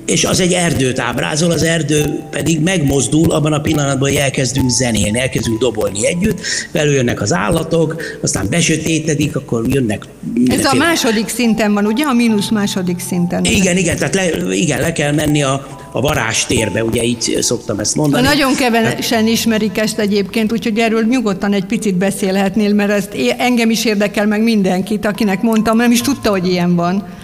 [0.07, 5.19] és az egy erdőt ábrázol, az erdő pedig megmozdul abban a pillanatban, hogy elkezdünk zenélni,
[5.19, 6.41] elkezdünk dobolni együtt,
[6.73, 10.05] belőjönnek az állatok, aztán besötétedik, akkor jönnek...
[10.47, 12.05] Ez a második szinten van, ugye?
[12.05, 13.45] A mínusz második szinten.
[13.45, 17.97] Igen, igen, tehát le, igen, le kell menni a, a varázstérbe, ugye így szoktam ezt
[17.97, 18.27] mondani.
[18.27, 23.85] Nagyon kevesen ismerik ezt egyébként, úgyhogy erről nyugodtan egy picit beszélhetnél, mert ezt engem is
[23.85, 27.19] érdekel meg mindenkit, akinek mondtam, nem is tudta, hogy ilyen van.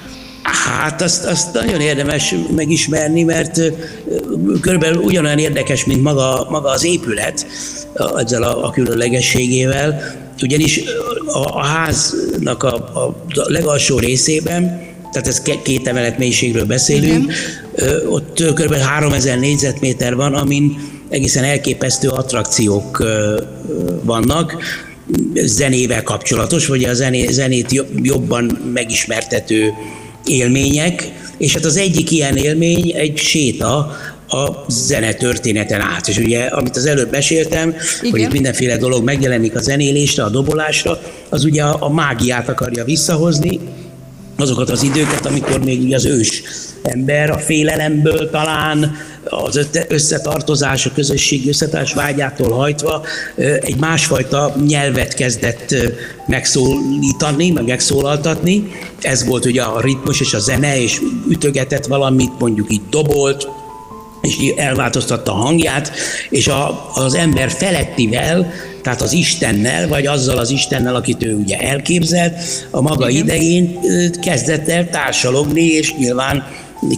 [0.47, 3.61] Hát azt, azt nagyon érdemes megismerni, mert
[4.61, 7.47] körülbelül ugyanolyan érdekes, mint maga, maga az épület
[8.17, 10.03] ezzel a, a különlegességével,
[10.43, 10.81] ugyanis
[11.27, 17.33] a, a háznak a, a legalsó részében, tehát ez két emelet mélységről beszélünk,
[17.77, 18.09] Igen.
[18.09, 18.75] ott kb.
[18.75, 20.79] 3000 négyzetméter van, amin
[21.09, 23.05] egészen elképesztő attrakciók
[24.03, 24.57] vannak,
[25.35, 29.73] zenével kapcsolatos, vagy a zené, zenét jobban megismertető
[30.29, 33.97] élmények, és hát az egyik ilyen élmény egy séta
[34.29, 36.09] a zene történeten át.
[36.09, 38.11] És ugye, amit az előbb meséltem, Igen.
[38.11, 42.85] hogy itt mindenféle dolog megjelenik a zenélésre, a dobolásra, az ugye a, a mágiát akarja
[42.85, 43.61] visszahozni,
[44.37, 46.43] azokat az időket, amikor még az ős
[46.83, 53.03] ember a félelemből talán, az összetartozás, a közösség összetartás vágyától hajtva
[53.61, 55.75] egy másfajta nyelvet kezdett
[56.27, 58.71] megszólítani, meg megszólaltatni.
[59.01, 63.49] Ez volt ugye a ritmus és a zene, és ütögetett valamit, mondjuk így dobolt,
[64.23, 65.93] és elváltoztatta a hangját,
[66.31, 68.53] és a, az ember felettivel,
[68.87, 72.35] tehát az Istennel, vagy azzal az Istennel, akit ő ugye elképzelt,
[72.71, 73.23] a maga Igen.
[73.23, 73.79] idején
[74.21, 76.45] kezdett el társalogni, és nyilván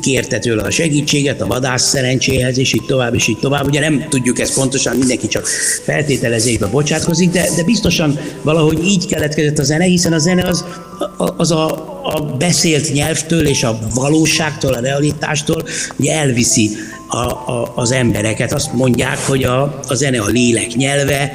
[0.01, 3.67] kérte tőle a segítséget, a vadász szerencséhez, és így tovább, és így tovább.
[3.67, 5.47] Ugye nem tudjuk ezt pontosan, mindenki csak
[5.85, 10.65] feltételezésbe bocsátkozik, de, de biztosan valahogy így keletkezett a zene, hiszen a zene az,
[11.37, 11.67] az a,
[12.03, 15.65] a beszélt nyelvtől és a valóságtól, a realitástól
[15.97, 16.71] ugye elviszi
[17.09, 18.53] a, a, az embereket.
[18.53, 21.33] Azt mondják, hogy a, a zene a lélek nyelve,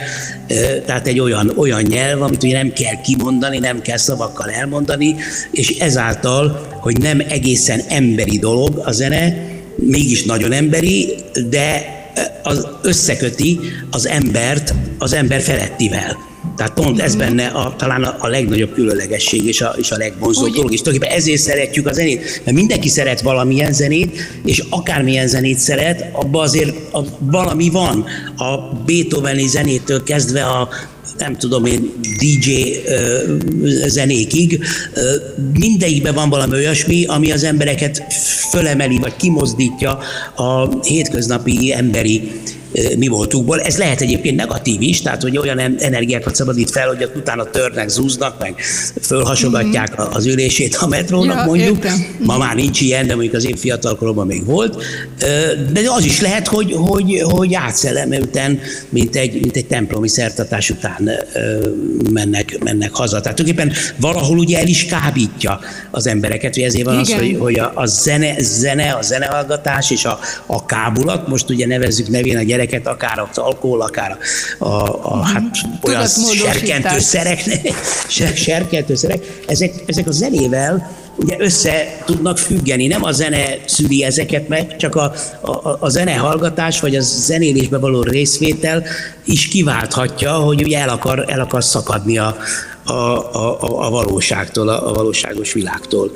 [0.86, 5.16] tehát egy olyan, olyan nyelv, amit ugye nem kell kimondani, nem kell szavakkal elmondani,
[5.52, 11.16] és ezáltal, hogy nem egészen emberi dolog a zene, mégis nagyon emberi,
[11.50, 11.86] de
[12.44, 13.60] az összeköti
[13.92, 16.33] az embert az ember felettivel.
[16.56, 20.54] Tehát pont ez benne a, talán a, a legnagyobb különlegesség és a, és a legvonzóbb
[20.54, 20.72] dolog.
[20.74, 26.10] És tulajdonképpen ezért szeretjük a zenét, mert mindenki szeret valamilyen zenét, és akármilyen zenét szeret,
[26.12, 28.06] abban azért a, valami van.
[28.38, 30.70] A Beethoveni zenétől kezdve a
[31.18, 34.60] nem tudom én, DJ uh, zenékig,
[34.96, 35.02] uh,
[35.60, 38.04] mindegyikben van valami olyasmi, ami az embereket
[38.50, 40.00] fölemeli, vagy kimozdítja
[40.36, 42.32] a hétköznapi emberi
[42.98, 43.62] mi voltukból.
[43.62, 48.40] Ez lehet egyébként negatív is, tehát hogy olyan energiákat szabadít fel, hogy utána törnek, zúznak,
[48.40, 48.56] meg
[49.02, 50.12] fölhasogatják mm-hmm.
[50.12, 51.76] az ülését a metrónak ja, mondjuk.
[51.76, 52.06] Értem.
[52.20, 54.84] Ma már nincs ilyen, de mondjuk az én fiatalkoromban még volt.
[55.74, 58.60] De az is lehet, hogy, hogy, hogy átszelemelten,
[58.90, 61.10] mint egy, mint egy templomi szertartás után
[62.12, 63.22] mennek, mennek haza.
[63.22, 65.60] Tehát tulajdonképpen valahol ugye el is kábítja
[65.92, 67.18] az embereket, hogy ezért van Igen.
[67.18, 71.68] az, hogy, hogy a, a zene, zene, a zenehallgatás és a, a kábulat, most ugye
[71.68, 74.17] nevezzük nevén a gyerek gyereket, akár az alkohol, akár
[74.60, 75.26] a, a, a mhm.
[75.26, 75.43] hát
[75.84, 77.43] olyan serkentőszerek,
[78.36, 82.88] serkentőszerek, ezek, ezek a zenével ugye össze tudnak függeni.
[82.88, 87.78] Nem a zene szüli ezeket meg, csak a, a, a zene hallgatás, vagy a zenélésbe
[87.78, 88.84] való részvétel
[89.26, 92.38] is kiválthatja, hogy ugye el akar, el akar szakadni a,
[92.84, 96.12] a, a, a valóságtól, a, a valóságos világtól.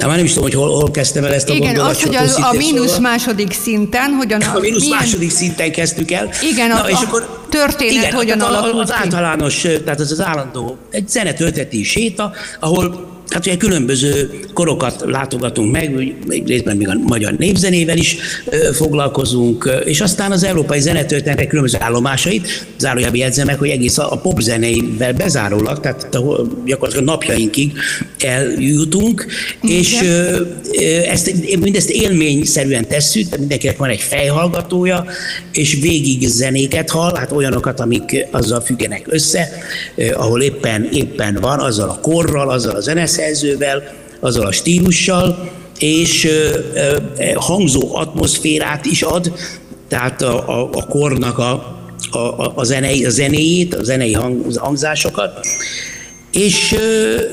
[0.00, 2.14] De már nem is tudom, hogy hol, hol kezdtem el ezt a Igen, az, hogy
[2.14, 3.10] az, a mínusz szóval.
[3.10, 4.40] második szinten, hogyan...
[4.40, 4.98] A, mínusz milyen...
[4.98, 6.28] második szinten kezdtük el.
[6.52, 10.76] Igen, Na, a, és akkor, történet igen, hogyan alakult Az általános, tehát az az állandó,
[10.90, 15.94] egy zenetölteti séta, ahol Hát ugye különböző korokat látogatunk meg,
[16.26, 18.16] még részben még a magyar népzenével is
[18.72, 25.12] foglalkozunk, és aztán az európai zenetörténetek különböző állomásait, zárójelben jegyzem meg, hogy egész a popzenével
[25.12, 26.08] bezárólag, tehát
[26.64, 27.72] gyakorlatilag napjainkig
[28.18, 29.26] eljutunk,
[29.62, 29.76] Igen.
[29.76, 30.00] és
[31.08, 35.04] ezt, mindezt élményszerűen tesszük, mindenkinek van egy fejhallgatója,
[35.52, 39.48] és végig zenéket hall, hát olyanokat, amik azzal függenek össze,
[40.12, 42.80] ahol éppen, éppen van, azzal a korral, azzal a
[43.20, 43.82] zeneszerzővel,
[44.20, 46.28] azzal a stílussal, és
[47.34, 49.32] hangzó atmoszférát is ad,
[49.88, 51.78] tehát a, a, a kornak a,
[52.10, 55.46] a, a, zenei, a zenéjét, a zenei hang, hangzásokat,
[56.32, 56.76] és,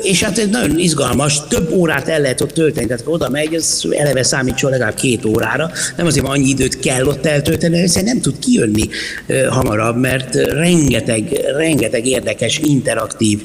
[0.02, 3.82] és hát ez nagyon izgalmas, több órát el lehet ott tölteni, tehát oda megy, ez
[3.90, 8.22] eleve számítson legalább két órára, nem azért van annyi időt kell ott eltölteni, hiszen nem
[8.22, 8.90] tud kijönni
[9.50, 13.40] hamarabb, mert rengeteg, rengeteg érdekes, interaktív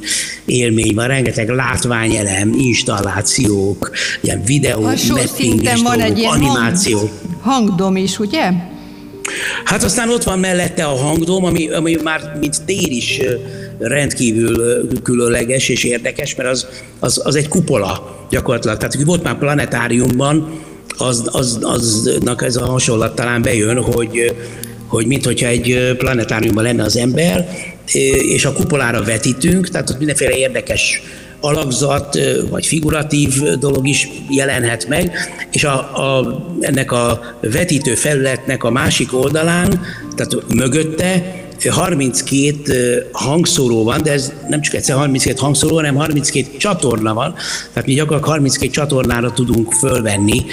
[0.45, 6.99] élmény van, rengeteg látványelem, installációk, ilyen videó, mapping van egy ilyen animáció.
[6.99, 8.51] Hang, hangdom is, ugye?
[9.65, 13.21] Hát aztán ott van mellette a hangdom, ami, ami már mint tér is
[13.83, 16.67] rendkívül különleges és érdekes, mert az,
[16.99, 18.77] az, az egy kupola gyakorlatilag.
[18.77, 20.61] Tehát, hogy volt már planetáriumban,
[20.97, 24.35] az, az, aznak ez a hasonlat talán bejön, hogy,
[24.87, 27.49] hogy mint hogyha egy planetáriumban lenne az ember,
[28.35, 31.03] és a kupolára vetítünk, tehát ott mindenféle érdekes
[31.41, 32.19] alakzat
[32.51, 35.13] vagy figuratív dolog is jelenhet meg,
[35.53, 39.81] és a, a, ennek a vetítő felületnek a másik oldalán,
[40.17, 47.15] tehát mögötte 32 hangszóró van, de ez nem csak egyszer 32 hangszóró, hanem 32 csatorna
[47.15, 47.35] van,
[47.73, 50.45] tehát mi gyakorlatilag 32 csatornára tudunk fölvenni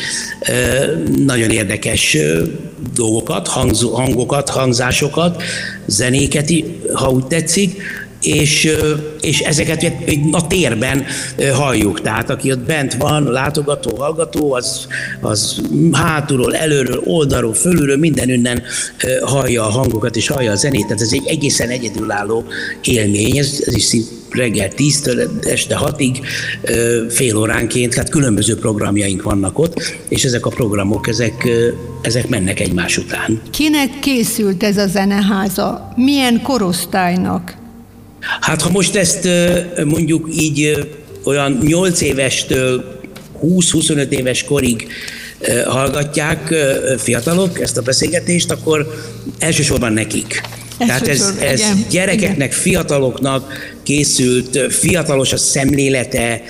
[1.26, 2.18] nagyon érdekes
[2.96, 3.48] dolgokat,
[3.94, 5.44] hangokat, hangzásokat,
[5.86, 6.52] zenéket,
[6.94, 7.82] ha úgy tetszik,
[8.22, 8.76] és,
[9.22, 9.94] és ezeket
[10.32, 11.06] a térben
[11.54, 12.02] halljuk.
[12.02, 14.88] Tehát aki ott bent van, látogató, hallgató, az,
[15.22, 18.62] az hátulról, előről, oldalról, fölülről, mindenünnen
[19.22, 20.86] hallja a hangokat és hallja a zenét.
[20.86, 22.44] Tehát ez egy egészen egyedülálló
[22.82, 26.18] élmény, ez, ez is szint reggel 10-től este 6-ig
[27.10, 31.50] fél óránként, hát különböző programjaink vannak ott, és ezek a programok, ezek,
[32.02, 33.42] ezek mennek egymás után.
[33.52, 35.94] Kinek készült ez a zeneháza?
[35.96, 37.58] Milyen korosztálynak?
[38.20, 39.28] Hát ha most ezt
[39.86, 40.88] mondjuk így
[41.24, 43.00] olyan 8 évestől
[43.44, 44.88] 20-25 éves korig
[45.66, 46.54] hallgatják
[46.98, 49.04] fiatalok ezt a beszélgetést, akkor
[49.40, 50.42] elsősorban nekik.
[50.78, 52.60] Tehát ez, ez igen, gyerekeknek, igen.
[52.60, 56.42] fiataloknak készült, fiatalos a szemlélete,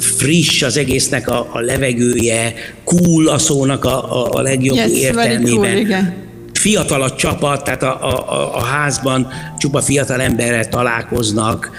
[0.00, 2.54] friss az egésznek a, a levegője,
[2.84, 5.54] cool a szónak a, a, a legjobb yes, értelmében.
[5.54, 6.23] Cool, igen
[6.64, 11.70] fiatal a csapat, tehát a, a, a házban csupa fiatal emberrel találkoznak,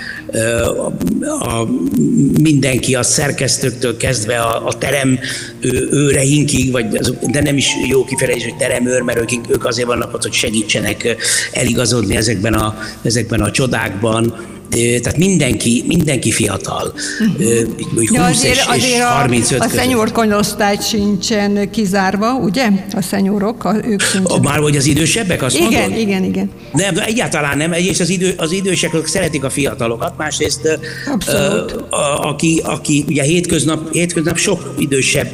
[0.80, 1.68] a, a,
[2.42, 5.20] mindenki a szerkesztőktől kezdve a, a terem
[5.60, 6.88] ő, őreinkig, vagy
[7.22, 11.16] de nem is jó kifejezés, hogy teremőr, mert ők, ők azért vannak ott, hogy segítsenek
[11.52, 16.94] eligazodni ezekben a, ezekben a csodákban tehát mindenki, mindenki fiatal.
[17.20, 17.76] Uh-huh.
[17.96, 22.70] 20 ja, azért, és, azért és 35 a, a szenyorkonyosztály sincsen kizárva, ugye?
[22.94, 24.40] A szenyorok, a, ők sincsen.
[24.42, 26.00] Már hogy az idősebbek, azt Igen, mondod?
[26.00, 26.52] igen, igen.
[26.74, 27.74] Nem, egyáltalán nem.
[27.74, 30.80] Egyrészt az, idő, az idősek szeretik a fiatalokat, másrészt
[31.14, 31.72] Abszolút.
[31.72, 35.28] a, aki, aki ugye hétköznap, hétköznap sok idősebb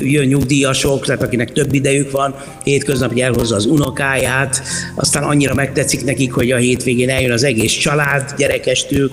[0.00, 4.62] jön nyugdíjasok, tehát akinek több idejük van, hétköznap elhozza az unokáját,
[4.94, 9.10] aztán annyira megtetszik nekik, hogy a hétvégén eljön az egész család, gyerekestől,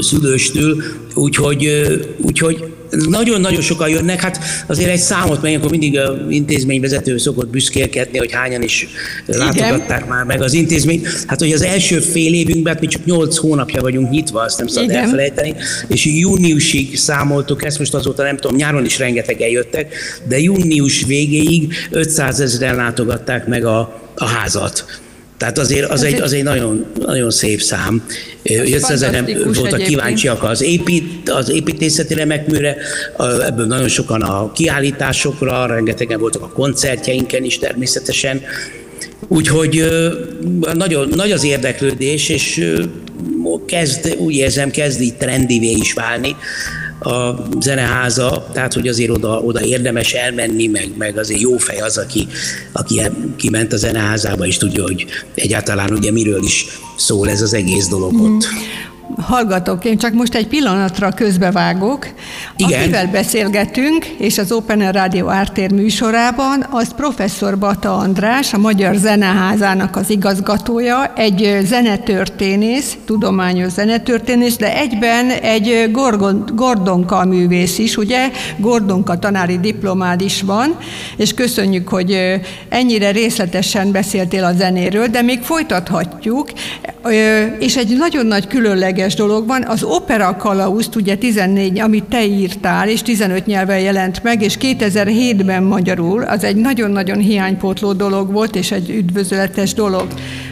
[0.00, 0.82] szülőstől,
[1.14, 1.70] úgyhogy,
[2.20, 2.64] úgyhogy
[3.08, 8.32] nagyon-nagyon sokan jönnek, hát azért egy számot, mert akkor mindig a intézményvezető szokott büszkélkedni, hogy
[8.32, 8.88] hányan is
[9.26, 11.08] látogatták már meg az intézményt.
[11.26, 14.66] Hát, hogy az első fél évünkben, hát mi csak 8 hónapja vagyunk nyitva, azt nem
[14.66, 15.02] szabad Igen.
[15.02, 15.54] elfelejteni,
[15.88, 19.94] és júniusig számoltuk ezt, most azóta nem tudom, nyáron is rengeteg eljöttek,
[20.28, 24.84] de június végéig 500 ezeren látogatták meg a, a házat.
[25.40, 28.06] Tehát azért az egy, az egy nagyon, nagyon szép szám.
[29.10, 32.76] nem voltak kíváncsiak az, épít, az építészeti remekműre,
[33.46, 38.40] ebből nagyon sokan a kiállításokra, rengetegen voltak a koncertjeinken is természetesen.
[39.28, 39.88] Úgyhogy
[40.72, 42.74] nagyon nagy az érdeklődés, és
[43.66, 46.36] kezd, úgy érzem, kezd így trendivé is válni
[47.00, 51.98] a zeneháza, tehát hogy azért oda, oda érdemes elmenni, meg, meg azért jó fej az,
[51.98, 52.26] aki,
[52.72, 53.00] aki
[53.36, 58.20] kiment a zeneházába, és tudja, hogy egyáltalán ugye miről is szól ez az egész dolog
[58.20, 58.48] ott.
[59.16, 62.06] Hallgatók, én csak most egy pillanatra közbevágok.
[62.56, 62.80] Igen.
[62.80, 68.94] Akivel beszélgetünk, és az Open Air Rádió Ártér műsorában, az professzor Bata András, a Magyar
[68.94, 78.30] Zeneházának az igazgatója, egy zenetörténész, tudományos zenetörténész, de egyben egy Gorgon, Gordonka művész is, ugye?
[78.56, 80.76] Gordonka tanári diplomád is van,
[81.16, 86.48] és köszönjük, hogy ennyire részletesen beszéltél a zenéről, de még folytathatjuk,
[87.58, 92.88] és egy nagyon nagy különleges dolog van, az opera kalauzt, ugye 14, amit te írtál,
[92.88, 98.70] és 15 nyelven jelent meg, és 2007-ben magyarul, az egy nagyon-nagyon hiánypótló dolog volt, és
[98.70, 100.06] egy üdvözöletes dolog.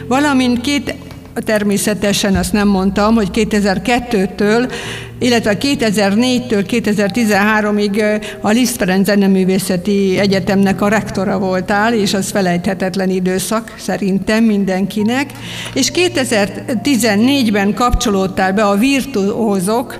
[0.07, 0.95] Valamint két
[1.33, 4.71] természetesen azt nem mondtam, hogy 2002-től
[5.19, 13.73] illetve 2004-től 2013-ig a Liszt Ferenc Zeneművészeti Egyetemnek a rektora voltál, és az felejthetetlen időszak
[13.77, 15.31] szerintem mindenkinek.
[15.73, 19.97] És 2014-ben kapcsolódtál be a Virtuózok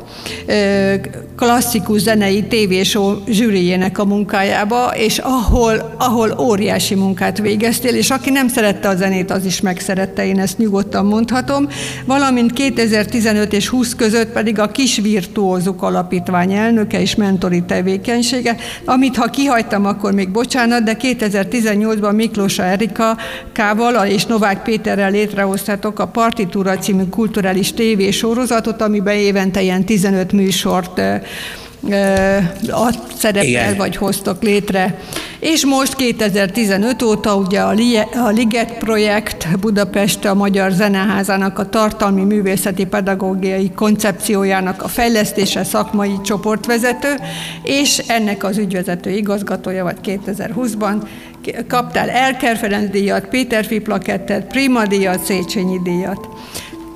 [1.36, 8.48] klasszikus zenei tévésó zsűrijének a munkájába, és ahol, ahol óriási munkát végeztél, és aki nem
[8.48, 11.68] szerette a zenét, az is megszerette, én ezt nyugodtan mondhatom.
[12.06, 18.56] Valamint 2015 és 20 között pedig a Kis virtuózuk alapítvány elnöke és mentori tevékenysége,
[18.86, 23.18] amit ha kihagytam, akkor még bocsánat, de 2018-ban Miklósa Erika
[23.54, 31.02] Kával és Novák Péterrel létrehoztatok a Partitúra című kulturális tévésorozatot, amiben évente ilyen 15 műsort
[33.18, 35.00] szerepel, vagy hoztok létre.
[35.40, 42.86] És most 2015 óta ugye a Liget projekt Budapest a Magyar Zeneházának a tartalmi művészeti
[42.86, 47.16] pedagógiai koncepciójának a fejlesztése szakmai csoportvezető,
[47.64, 51.08] és ennek az ügyvezető igazgatója vagy 2020-ban
[51.68, 56.28] kaptál Elker Ferenc díjat, Péter Fiplakettet, Prima díjat, Széchenyi díjat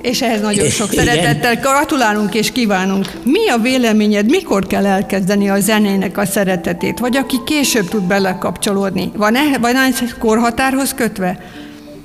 [0.04, 1.04] és ehhez nagyon sok Igen.
[1.04, 3.10] szeretettel gratulálunk és kívánunk.
[3.22, 9.10] Mi a véleményed, mikor kell elkezdeni a zenének a szeretetét, vagy aki később tud belekapcsolódni?
[9.16, 9.74] Van-e, van
[10.18, 11.38] korhatárhoz kötve?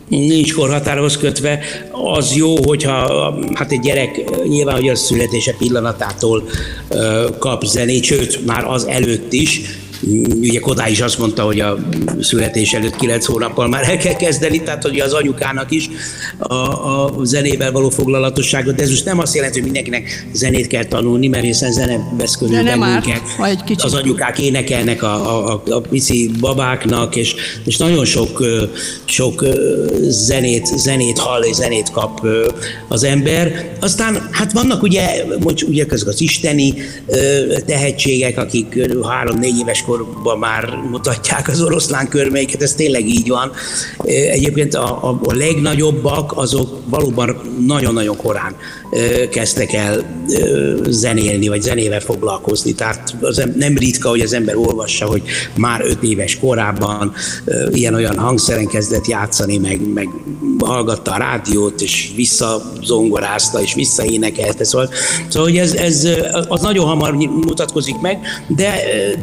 [0.07, 1.59] nincs korhatárhoz kötve.
[1.91, 6.43] Az jó, hogyha hát egy gyerek nyilván, hogy a születése pillanatától
[7.39, 9.61] kap zenét, sőt, már az előtt is,
[10.39, 11.77] ugye Kodály is azt mondta, hogy a
[12.19, 15.89] születés előtt kilenc hónappal már el kell kezdeni, tehát hogy az anyukának is
[16.37, 20.85] a, a zenével való foglalatosságot, de ez most nem azt jelenti, hogy mindenkinek zenét kell
[20.85, 23.21] tanulni, mert hiszen zene vesz körül bennünket.
[23.83, 27.35] Az anyukák énekelnek a, a, a pici babáknak, és,
[27.65, 28.43] és nagyon sok,
[29.05, 29.45] sok
[30.01, 32.27] zenét, zenét hall és zenét kap
[32.87, 33.71] az ember.
[33.79, 35.25] Aztán hát vannak ugye,
[35.67, 36.73] ugye közök az isteni
[37.65, 38.79] tehetségek, akik
[39.09, 43.51] három-négy éves korban már mutatják az oroszlán körmeiket, ez tényleg így van.
[44.05, 48.55] Egyébként a, a, a legnagyobbak azok valóban nagyon-nagyon korán
[49.31, 50.21] kezdtek el
[50.87, 52.73] zenélni, vagy zenével foglalkozni.
[52.73, 55.21] Tehát az nem ritka, hogy az ember olvassa, hogy
[55.55, 57.13] már öt éves korában
[57.71, 60.09] ilyen-olyan hangszeren kezdett játszani, meg, meg
[60.59, 64.63] hallgatta a rádiót, és visszazongorázta, és visszaénekelte.
[64.63, 64.89] Szóval,
[65.27, 66.07] szóval hogy ez, ez
[66.47, 68.73] az nagyon hamar mutatkozik meg, de,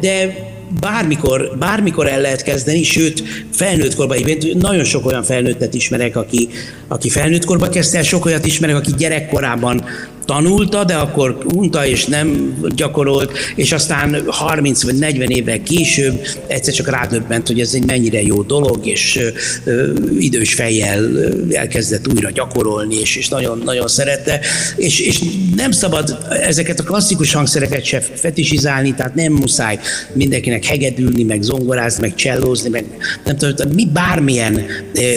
[0.01, 0.45] de
[0.79, 4.17] bármikor, bármikor el lehet kezdeni, sőt, felnőtt korban,
[4.53, 6.49] nagyon sok olyan felnőttet ismerek, aki,
[6.87, 9.83] aki felnőtt korban kezdte sok olyat ismerek, aki gyerekkorában
[10.27, 16.73] tanulta, de akkor unta és nem gyakorolt, és aztán 30 vagy 40 évvel később egyszer
[16.73, 19.19] csak rádöbbent, hogy ez egy mennyire jó dolog, és
[19.63, 21.09] ö, idős fejjel
[21.51, 24.39] elkezdett újra gyakorolni, és, és nagyon, nagyon szerette,
[24.75, 25.19] és, és
[25.55, 29.79] nem szabad ezeket a klasszikus hangszereket se fetisizálni, tehát nem muszáj
[30.13, 32.85] mindenkinek hegedülni, meg zongorázni, meg csellózni, meg
[33.25, 34.65] nem tudom, mi bármilyen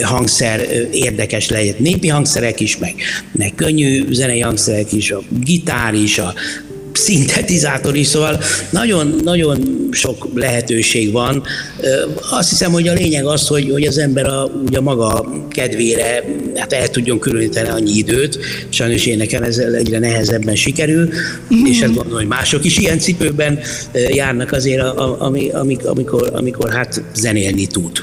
[0.02, 1.59] hangszer érdekes lehet.
[1.78, 2.94] Népi hangszerek is, meg,
[3.32, 6.34] meg könnyű zenei hangszerek is, a gitár is, a
[6.92, 8.40] szintetizátor is, szóval
[8.70, 11.42] nagyon-nagyon sok lehetőség van.
[12.30, 16.24] Azt hiszem, hogy a lényeg az, hogy, hogy az ember a, ugye maga kedvére
[16.56, 18.38] hát el tudjon különíteni annyi időt.
[18.68, 21.08] Sajnos én nekem ez egyre nehezebben sikerül,
[21.54, 21.64] mm-hmm.
[21.64, 23.58] és ezt gondolom, hogy mások is ilyen cipőben
[24.08, 28.02] járnak azért, amikor, amikor, amikor hát zenélni tud.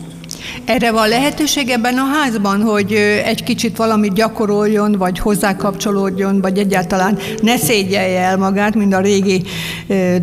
[0.66, 2.93] Erre van lehetőség ebben a házban, hogy
[3.26, 9.43] egy kicsit valamit gyakoroljon, vagy hozzákapcsolódjon, vagy egyáltalán ne szégyelje el magát, mint a régi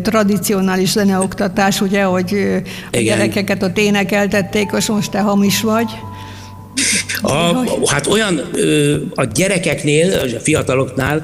[0.01, 2.61] tradicionális zeneoktatás, ugye, hogy
[2.91, 5.89] a gyerekeket ott énekeltették, és most te hamis vagy.
[7.21, 8.41] A, hát olyan
[9.15, 11.23] a gyerekeknél, a fiataloknál,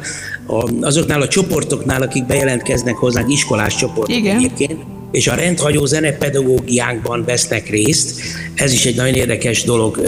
[0.81, 4.35] azoknál a csoportoknál, akik bejelentkeznek hozzánk, iskolás csoportok Igen.
[4.35, 4.79] egyébként,
[5.11, 8.21] és a rendhagyó zenepedagógiánkban vesznek részt.
[8.55, 10.01] Ez is egy nagyon érdekes dolog,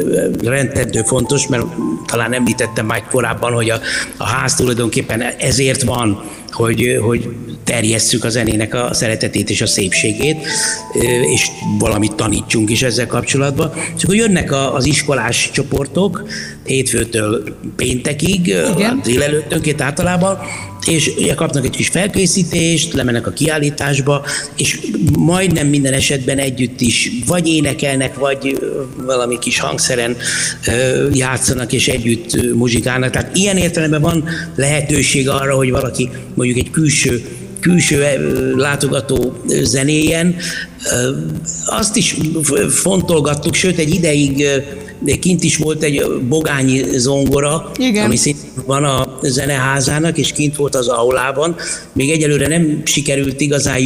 [0.44, 1.66] rendtettő fontos, mert
[2.06, 3.80] talán említettem már korábban, hogy a,
[4.18, 7.30] a ház tulajdonképpen ezért van, hogy, hogy
[7.64, 10.38] terjesszük a zenének a szeretetét és a szépségét,
[11.34, 11.48] és
[11.80, 13.72] valamit tanítsunk is ezzel kapcsolatban.
[13.98, 16.24] És akkor jönnek az iskolás csoportok
[16.66, 17.44] hétfőtől
[17.76, 19.02] péntekig, Igen.
[19.04, 20.38] délelőttönként általában,
[20.86, 24.26] és ugye kapnak egy kis felkészítést, lemennek a kiállításba,
[24.58, 24.80] és
[25.18, 28.60] majdnem minden esetben együtt is vagy énekelnek, vagy
[29.06, 30.18] valami kis hangszeren
[31.14, 33.10] játszanak, és együtt muzsikálnak.
[33.10, 37.24] Tehát ilyen értelemben van lehetőség arra, hogy valaki mondjuk egy külső
[37.60, 38.04] külső
[38.56, 40.36] látogató zenéjen.
[41.66, 42.16] Azt is
[42.70, 44.46] fontolgattuk, sőt egy ideig
[45.20, 48.06] kint is volt egy bogányi zongora, Igen.
[48.06, 51.56] ami szintén van a zeneházának, és kint volt az aulában.
[51.94, 53.80] Még egyelőre nem sikerült igazán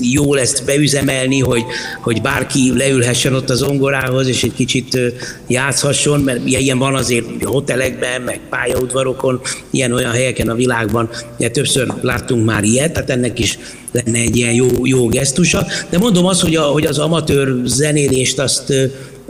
[0.00, 1.64] jól ezt beüzemelni, hogy,
[2.00, 4.98] hogy bárki leülhessen ott a zongorához, és egy kicsit
[5.46, 9.40] játszhasson, mert ilyen van azért hotelekben, meg pályaudvarokon,
[9.70, 11.10] ilyen-olyan helyeken a világban.
[11.38, 13.58] De többször láttunk már ilyet, tehát ennek is
[13.92, 15.66] lenne egy ilyen jó, jó gesztusa.
[15.90, 18.72] De mondom azt, hogy, a, hogy az amatőr zenélést azt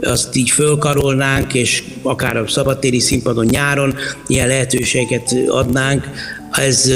[0.01, 3.95] azt így fölkarolnánk, és akár a szabadtéri színpadon nyáron
[4.27, 6.07] ilyen lehetőséget adnánk,
[6.51, 6.91] ez,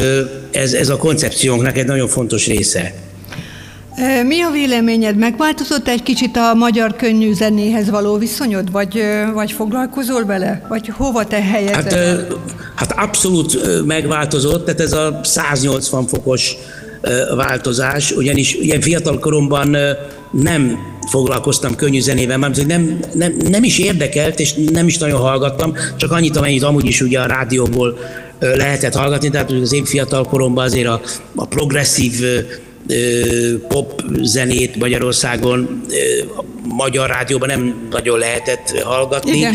[0.51, 2.93] ez, ez a koncepciónknak egy nagyon fontos része.
[4.25, 5.17] Mi a véleményed?
[5.17, 10.65] Megváltozott egy kicsit a magyar könnyű zenéhez való viszonyod, vagy, vagy foglalkozol vele?
[10.69, 11.93] Vagy hova te helyezed?
[11.93, 12.27] Hát,
[12.75, 16.55] hát abszolút megváltozott, tehát ez a 180 fokos
[17.35, 19.77] változás, ugyanis ilyen fiatal koromban
[20.31, 20.77] nem
[21.09, 26.11] foglalkoztam könnyű zenével, mert nem, nem, nem is érdekelt, és nem is nagyon hallgattam, csak
[26.11, 27.97] annyit, amennyit amúgy is ugye a rádióból
[28.39, 31.01] lehetett hallgatni, tehát az én fiatal koromban azért a,
[31.35, 32.23] a progresszív
[33.67, 35.83] pop zenét Magyarországon
[36.37, 36.43] a
[36.75, 39.37] magyar rádióban nem nagyon lehetett hallgatni.
[39.37, 39.53] Igen.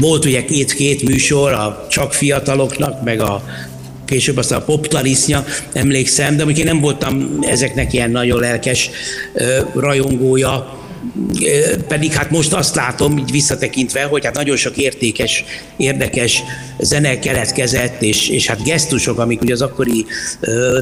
[0.00, 3.42] Volt ugye két-két műsor, a csak fiataloknak, meg a
[4.06, 8.90] később aztán a poptarisznya, emlékszem, de amikor én nem voltam ezeknek ilyen nagyon lelkes
[9.74, 10.84] rajongója,
[11.88, 15.44] pedig hát most azt látom, így visszatekintve, hogy hát nagyon sok értékes,
[15.76, 16.42] érdekes
[16.78, 20.06] zene keletkezett, és, és hát gesztusok, amik ugye az akkori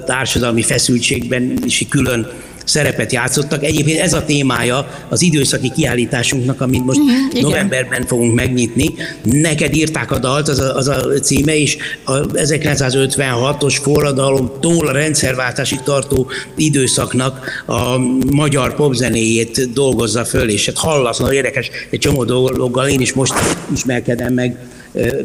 [0.04, 2.30] társadalmi feszültségben is külön
[2.64, 3.64] szerepet játszottak.
[3.64, 8.94] Egyébként ez a témája az időszaki kiállításunknak, amit most uh-huh, novemberben fogunk megnyitni.
[9.22, 15.80] Neked írták a dalt, az a, az a címe, és a 1956-os forradalomtól a rendszerváltásig
[15.80, 17.98] tartó időszaknak a
[18.30, 23.34] magyar popzenéjét dolgozza föl, és hát hallasz, nagyon érdekes, egy csomó dologgal én is most
[23.72, 24.56] ismerkedem meg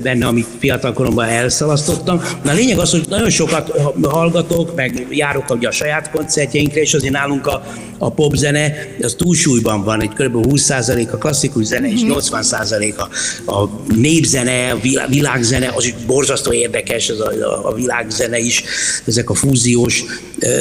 [0.02, 2.22] benne, amit fiatal koromban elszalasztottam.
[2.44, 6.94] Na a lényeg az, hogy nagyon sokat hallgatok, meg járok ugye a saját koncertjeinkre, és
[6.94, 7.64] azért nálunk a,
[7.98, 10.46] a popzene, az túlsúlyban van, egy kb.
[10.50, 13.02] 20% a klasszikus zene, és 80% mhm.
[13.46, 18.64] a, a népzene, a világzene, az is borzasztó érdekes, az a, a világzene is,
[19.06, 20.04] ezek a fúziós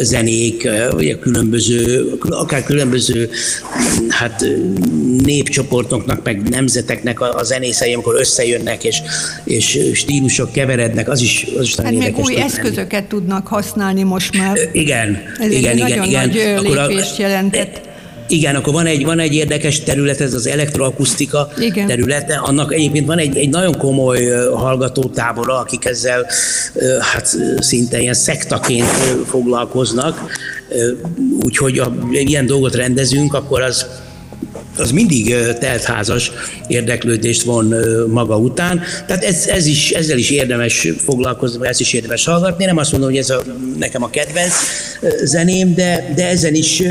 [0.02, 3.30] zenék, vagy különböző, akár különböző
[4.09, 4.44] hát,
[5.24, 8.97] népcsoportoknak, meg nemzeteknek a, a zenészei, amikor összejönnek, és,
[9.44, 13.07] és stílusok keverednek, az is, az is hát még új eszközöket lenni.
[13.07, 14.59] tudnak használni most már.
[14.72, 16.28] Igen, Ez igen, egy igen, igen.
[16.28, 16.88] nagy akkor a,
[17.18, 17.86] jelentett.
[18.28, 21.86] Igen, akkor van egy, van egy érdekes terület, ez az elektroakusztika Igen.
[21.86, 22.36] területe.
[22.36, 24.24] Annak egyébként van egy, egy nagyon komoly
[24.55, 26.26] hallgatótábora, akik ezzel
[27.01, 28.86] hát szinte ilyen szektaként
[29.26, 30.30] foglalkoznak.
[31.44, 33.86] Úgyhogy ha ilyen dolgot rendezünk, akkor az
[34.79, 36.33] az mindig teltházas
[36.66, 37.74] érdeklődést von
[38.09, 38.81] maga után.
[39.07, 42.64] Tehát ez, ez is, ezzel is érdemes foglalkozni, ezt is érdemes hallgatni.
[42.64, 43.43] Nem azt mondom, hogy ez a,
[43.79, 44.53] nekem a kedvenc
[45.24, 46.83] zeném, de, de ezen is,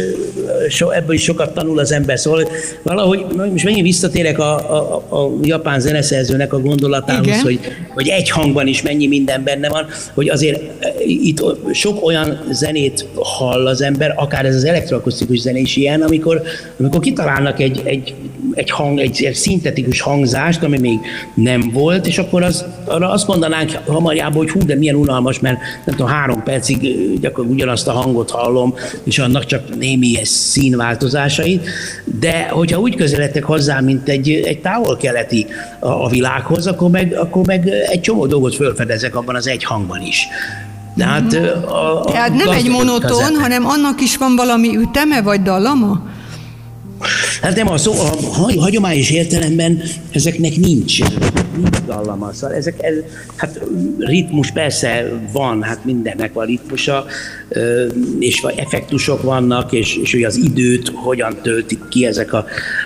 [0.70, 2.20] so, ebből is sokat tanul az ember.
[2.20, 2.48] Szóval
[2.84, 7.60] valahogy, most megint visszatérek a, a, a japán zeneszerzőnek a gondolatához, hogy,
[7.94, 10.62] hogy egy hangban is mennyi minden benne van, hogy azért
[11.06, 16.42] itt sok olyan zenét hall az ember, akár ez az elektroakusztikus zene is ilyen, amikor,
[16.80, 18.16] amikor kitalálnak egy, egy,
[18.54, 21.00] egy, hang, egy, egy szintetikus hangzást, ami még
[21.34, 25.58] nem volt, és akkor az, arra azt mondanánk hamarjában, hogy hú, de milyen unalmas, mert
[25.86, 26.80] nem tudom, három percig
[27.20, 28.74] gyakorlatilag ugyanazt a hangot hallom,
[29.04, 31.66] és annak csak némi színváltozásait,
[32.20, 35.46] de hogyha úgy közeledtek hozzá, mint egy, egy távol-keleti
[35.80, 40.02] a, a világhoz, akkor meg, akkor meg egy csomó dolgot felfedezek abban az egy hangban
[40.02, 40.28] is.
[40.98, 46.02] Tehát, a, a Tehát nem egy monoton, hanem annak is van valami üteme vagy dallama?
[47.42, 49.82] Hát nem, a, szó, a hagyományos értelemben
[50.12, 51.00] ezeknek nincs,
[51.56, 52.34] nincs dallama.
[52.34, 52.94] Szóval ezek, ez,
[53.36, 53.60] hát
[54.00, 57.06] ritmus persze van, hát mindennek van ritmusa,
[58.20, 62.46] és effektusok vannak, és, és hogy az időt hogyan töltik ki ezek a,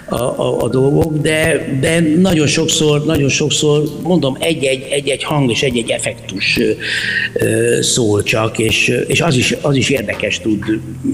[0.10, 5.64] a, a, a dolgok, de, de nagyon sokszor, nagyon sokszor mondom, egy-egy, egy-egy hang és
[5.64, 6.60] egy-egy effektus
[7.82, 10.64] szól csak, és, és az, is, az is érdekes tud,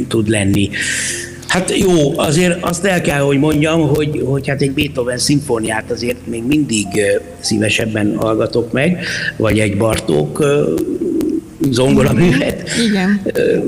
[0.07, 0.69] tud lenni.
[1.57, 6.27] Hát jó, azért azt el kell, hogy mondjam, hogy, hogy hát egy Beethoven szimfóniát azért
[6.27, 6.87] még mindig
[7.39, 9.05] szívesebben hallgatok meg,
[9.37, 10.45] vagy egy Bartók
[11.69, 12.69] zongola művet.
[12.87, 13.21] Igen.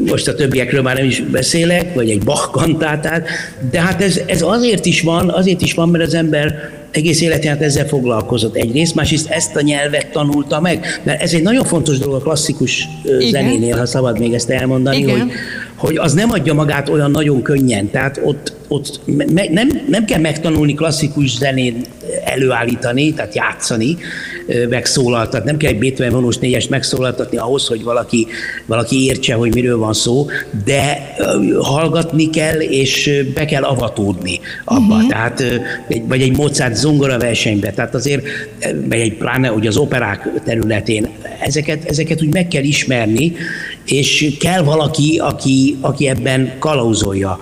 [0.06, 3.28] Most a többiekről már nem is beszélek, vagy egy Bach kantátát,
[3.72, 7.52] de hát ez, ez azért is van, azért is van, mert az ember egész életén
[7.52, 11.98] hát ezzel foglalkozott egyrészt, másrészt ezt a nyelvet tanulta meg, mert ez egy nagyon fontos
[11.98, 13.30] dolog a klasszikus Igen.
[13.30, 15.20] zenénél, ha szabad még ezt elmondani, Igen.
[15.20, 15.32] hogy
[15.80, 17.90] hogy az nem adja magát olyan nagyon könnyen.
[17.90, 21.86] Tehát ott, ott me, nem, nem kell megtanulni klasszikus zenén
[22.24, 23.98] előállítani, tehát játszani,
[24.70, 25.50] megszólaltatni.
[25.50, 28.28] Nem kell egy Beethoven vonós négyes megszólaltatni ahhoz, hogy valaki,
[28.66, 30.26] valaki értse, hogy miről van szó,
[30.66, 31.16] de
[31.60, 34.96] hallgatni kell, és be kell avatódni abba.
[34.96, 35.10] Uh-huh.
[35.10, 35.44] Tehát,
[36.08, 37.72] vagy egy Mozart zongora versenybe.
[37.72, 38.26] Tehát azért,
[38.86, 41.08] vagy egy pláne, hogy az operák területén
[41.42, 43.34] ezeket, ezeket úgy meg kell ismerni,
[43.86, 47.40] és kell valaki, aki, aki ebben kalauzolja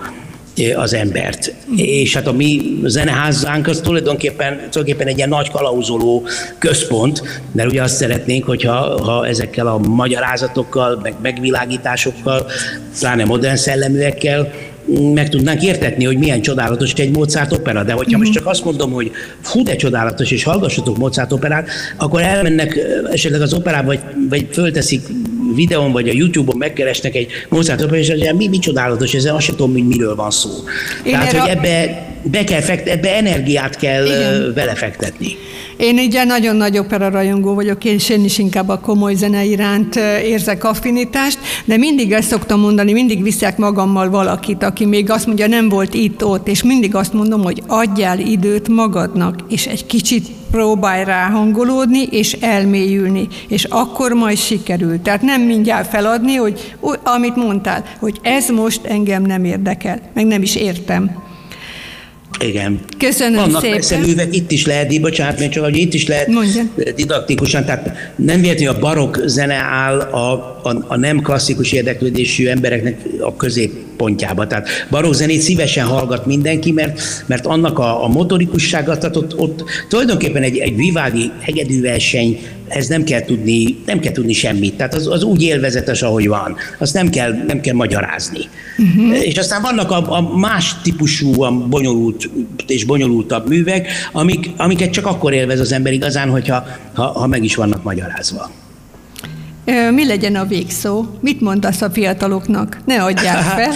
[0.76, 1.54] az embert.
[1.76, 6.26] És hát a mi zeneházánk az tulajdonképpen, tulajdonképpen egy ilyen nagy kalauzoló
[6.58, 12.46] központ, mert ugye azt szeretnénk, hogyha ha ezekkel a magyarázatokkal, meg megvilágításokkal,
[12.98, 14.52] pláne modern szelleműekkel
[15.14, 18.38] meg tudnánk értetni, hogy milyen csodálatos egy Mozart opera, de hogyha most mhm.
[18.38, 19.10] csak azt mondom, hogy
[19.42, 22.78] fú, de csodálatos, és hallgassatok Mozart operát, akkor elmennek
[23.10, 25.02] esetleg az operába, vagy, vagy fölteszik
[25.54, 29.56] videón, vagy a YouTube-on megkeresnek egy operát, és az, mi, mi csodálatos, ez azt sem
[29.56, 30.50] tudom, hogy miről van szó.
[31.04, 34.52] Én Tehát, hogy ebbe, be kell fektetni, ebbe energiát kell Igen.
[34.54, 35.36] vele fektetni.
[35.78, 39.96] Én ugye nagyon nagy opera rajongó vagyok, és én is inkább a komoly zene iránt
[40.24, 45.46] érzek affinitást, de mindig ezt szoktam mondani, mindig viszek magammal valakit, aki még azt mondja,
[45.46, 51.04] nem volt itt-ott, és mindig azt mondom, hogy adjál időt magadnak, és egy kicsit próbálj
[51.04, 55.02] ráhangolódni, és elmélyülni, és akkor majd sikerül.
[55.02, 60.42] Tehát nem mindjárt feladni, hogy amit mondtál, hogy ez most engem nem érdekel, meg nem
[60.42, 61.26] is értem.
[62.40, 62.80] Igen.
[62.98, 63.76] Köszönöm Vannak szépen.
[63.76, 66.62] persze művek, itt is lehet, bocsánat, mert csak hogy itt is lehet Mondja.
[66.96, 73.00] didaktikusan, tehát nem véletlenül a barokk zene áll a, a, a nem klasszikus érdeklődésű embereknek
[73.20, 74.46] a középpontjába.
[74.46, 79.64] Tehát barokk zenét szívesen hallgat mindenki, mert, mert annak a, a motorikussága, tehát ott, ott
[79.88, 82.38] tulajdonképpen egy, egy vivádi hegedűverseny
[82.68, 84.74] ez nem kell tudni, nem kell tudni semmit.
[84.74, 86.56] Tehát az, az úgy élvezetes, ahogy van.
[86.78, 88.40] Azt nem kell, nem kell magyarázni.
[88.78, 89.26] Uh-huh.
[89.26, 92.30] És aztán vannak a, a más típusú, a bonyolult
[92.66, 97.44] és bonyolultabb művek, amik, amiket csak akkor élvez az ember igazán, hogyha ha, ha meg
[97.44, 98.50] is vannak magyarázva.
[99.94, 101.04] Mi legyen a végszó?
[101.20, 102.78] Mit mondasz a fiataloknak?
[102.86, 103.72] Ne adják fel.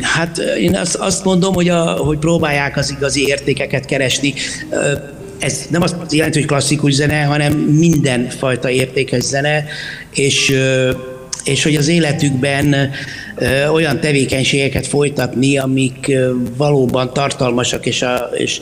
[0.00, 4.34] Hát én azt, azt mondom, hogy, a, hogy próbálják az igazi értékeket keresni
[5.40, 9.64] ez nem azt jelenti, hogy klasszikus zene, hanem mindenfajta értékes zene,
[10.14, 10.54] és,
[11.44, 12.90] és hogy az életükben
[13.72, 16.12] olyan tevékenységeket folytatni, amik
[16.56, 18.60] valóban tartalmasak, és, a, és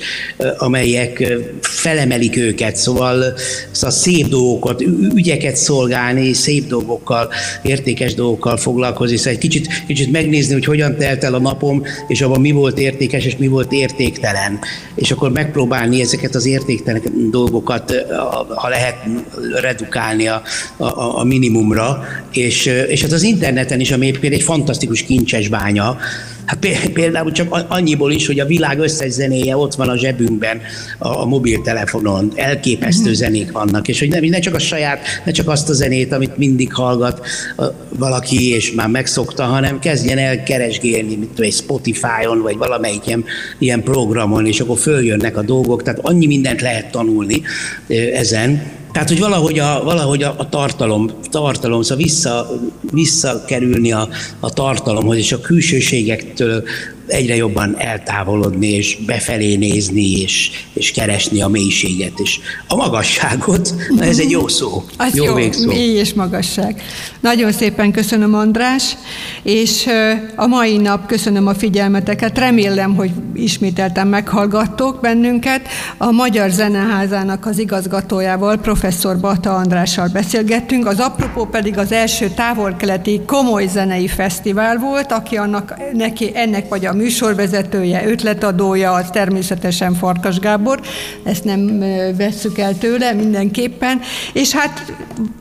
[0.59, 2.77] amelyek felemelik őket.
[2.77, 3.35] Szóval,
[3.71, 7.29] szóval szép dolgokat, ügyeket szolgálni, szép dolgokkal,
[7.63, 9.17] értékes dolgokkal foglalkozni.
[9.17, 12.79] Szóval egy kicsit, kicsit megnézni, hogy hogyan telt el a napom, és abban mi volt
[12.79, 14.59] értékes, és mi volt értéktelen.
[14.95, 18.05] És akkor megpróbálni ezeket az értéktelen dolgokat,
[18.49, 18.97] ha lehet
[19.61, 20.43] redukálni a,
[20.77, 22.05] a, a minimumra.
[22.33, 25.99] És, és hát az interneten is, ami egyébként egy fantasztikus kincses bánya.
[26.45, 30.61] Hát például csak annyiból is, hogy a világ összes zenéje ott van a zsebünkben,
[30.99, 33.19] a, mobiltelefonon, elképesztő mhm.
[33.19, 36.37] zenék vannak, és hogy nem, ne csak a saját, ne csak azt a zenét, amit
[36.37, 37.27] mindig hallgat
[37.89, 43.25] valaki, és már megszokta, hanem kezdjen el keresgélni, mint egy Spotify-on, vagy valamelyik ilyen,
[43.59, 47.43] ilyen programon, és akkor följönnek a dolgok, tehát annyi mindent lehet tanulni
[48.13, 52.47] ezen, tehát, hogy valahogy a, valahogy a, tartalom, tartalom, szóval vissza,
[52.93, 54.09] visszakerülni a,
[54.41, 56.65] a tartalomhoz, és a külsőségektől
[57.09, 63.75] egyre jobban eltávolodni, és befelé nézni, és, és keresni a mélységet, és a magasságot.
[63.97, 65.67] Na, ez egy jó szó, Az jó, jó végszó.
[65.67, 66.83] mély és magasság.
[67.21, 68.97] Nagyon szépen köszönöm, András,
[69.43, 69.87] és
[70.37, 72.39] a mai nap köszönöm a figyelmeteket.
[72.39, 75.69] Remélem, hogy ismételten meghallgattok bennünket.
[75.97, 80.87] A Magyar Zeneházának az igazgatójával, professzor Bata Andrással beszélgettünk.
[80.87, 86.87] Az apropó pedig az első távol-keleti komoly zenei fesztivál volt, aki annak, neki, ennek vagy
[86.87, 90.81] a műsorvezetője, ötletadója, az természetesen Farkas Gábor,
[91.23, 91.79] ezt nem
[92.17, 94.01] vesszük el tőle mindenképpen,
[94.33, 94.93] és hát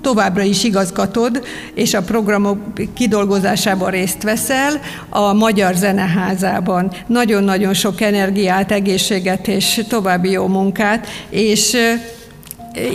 [0.02, 1.44] továbbra is igazgatod,
[1.74, 2.58] és a programok
[2.94, 6.92] kidolgozásában részt veszel a Magyar Zeneházában.
[7.08, 11.78] Nagyon-nagyon sok energiát, egészséget és további jó munkát, és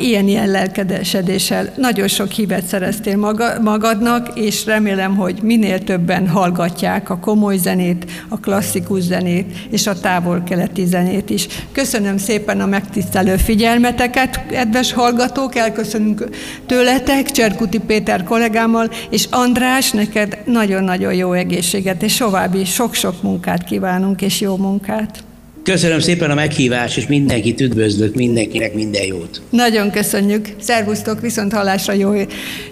[0.00, 3.16] ilyen-ilyen lelkedesedéssel nagyon sok hívet szereztél
[3.62, 10.00] magadnak, és remélem, hogy minél többen hallgatják a komoly zenét, a klasszikus zenét, és a
[10.00, 11.46] távol-keleti zenét is.
[11.72, 16.28] Köszönöm szépen a megtisztelő figyelmeteket, kedves hallgatók, elköszönünk
[16.66, 24.22] tőletek, Cserkuti Péter kollégámmal, és András, neked nagyon-nagyon jó egészséget, és további sok-sok munkát kívánunk,
[24.22, 25.24] és jó munkát.
[25.64, 29.40] Köszönöm szépen a meghívást, és mindenkit üdvözlök, mindenkinek minden jót.
[29.50, 30.48] Nagyon köszönjük.
[30.60, 32.12] Szervusztok, viszont hallásra jó,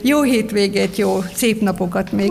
[0.03, 2.31] jó hétvégét, jó szép napokat még.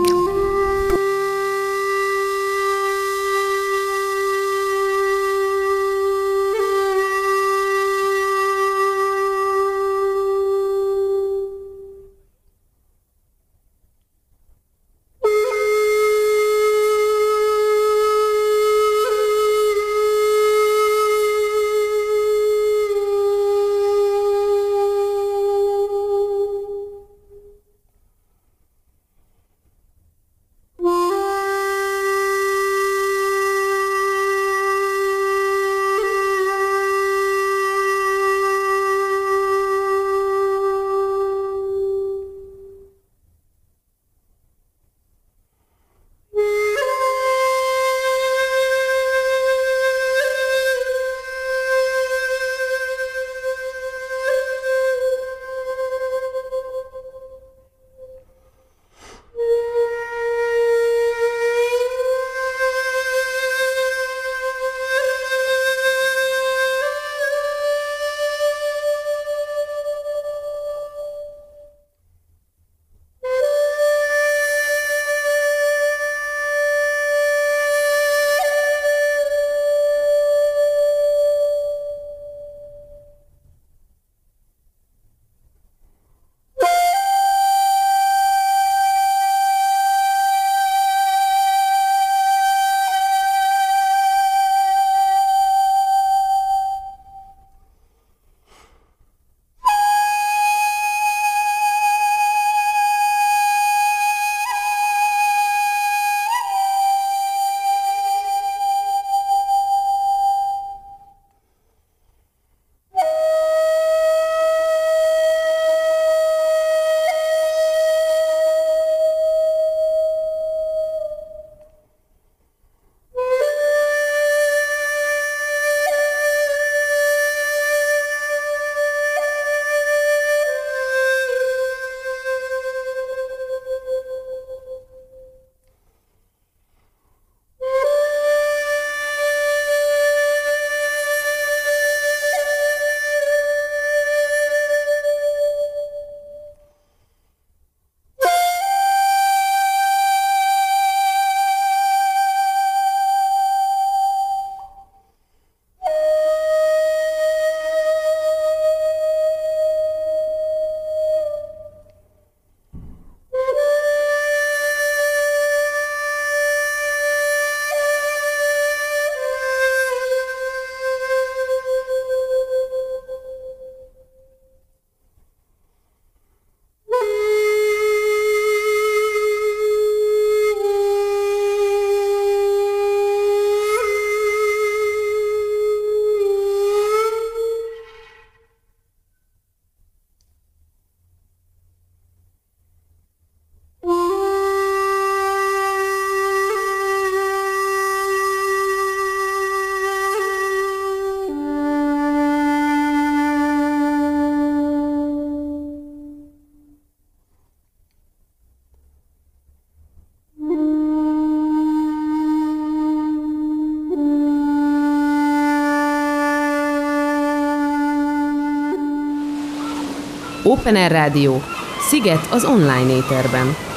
[220.70, 221.42] Open Air Rádió.
[221.88, 223.69] Sziget az online éterben.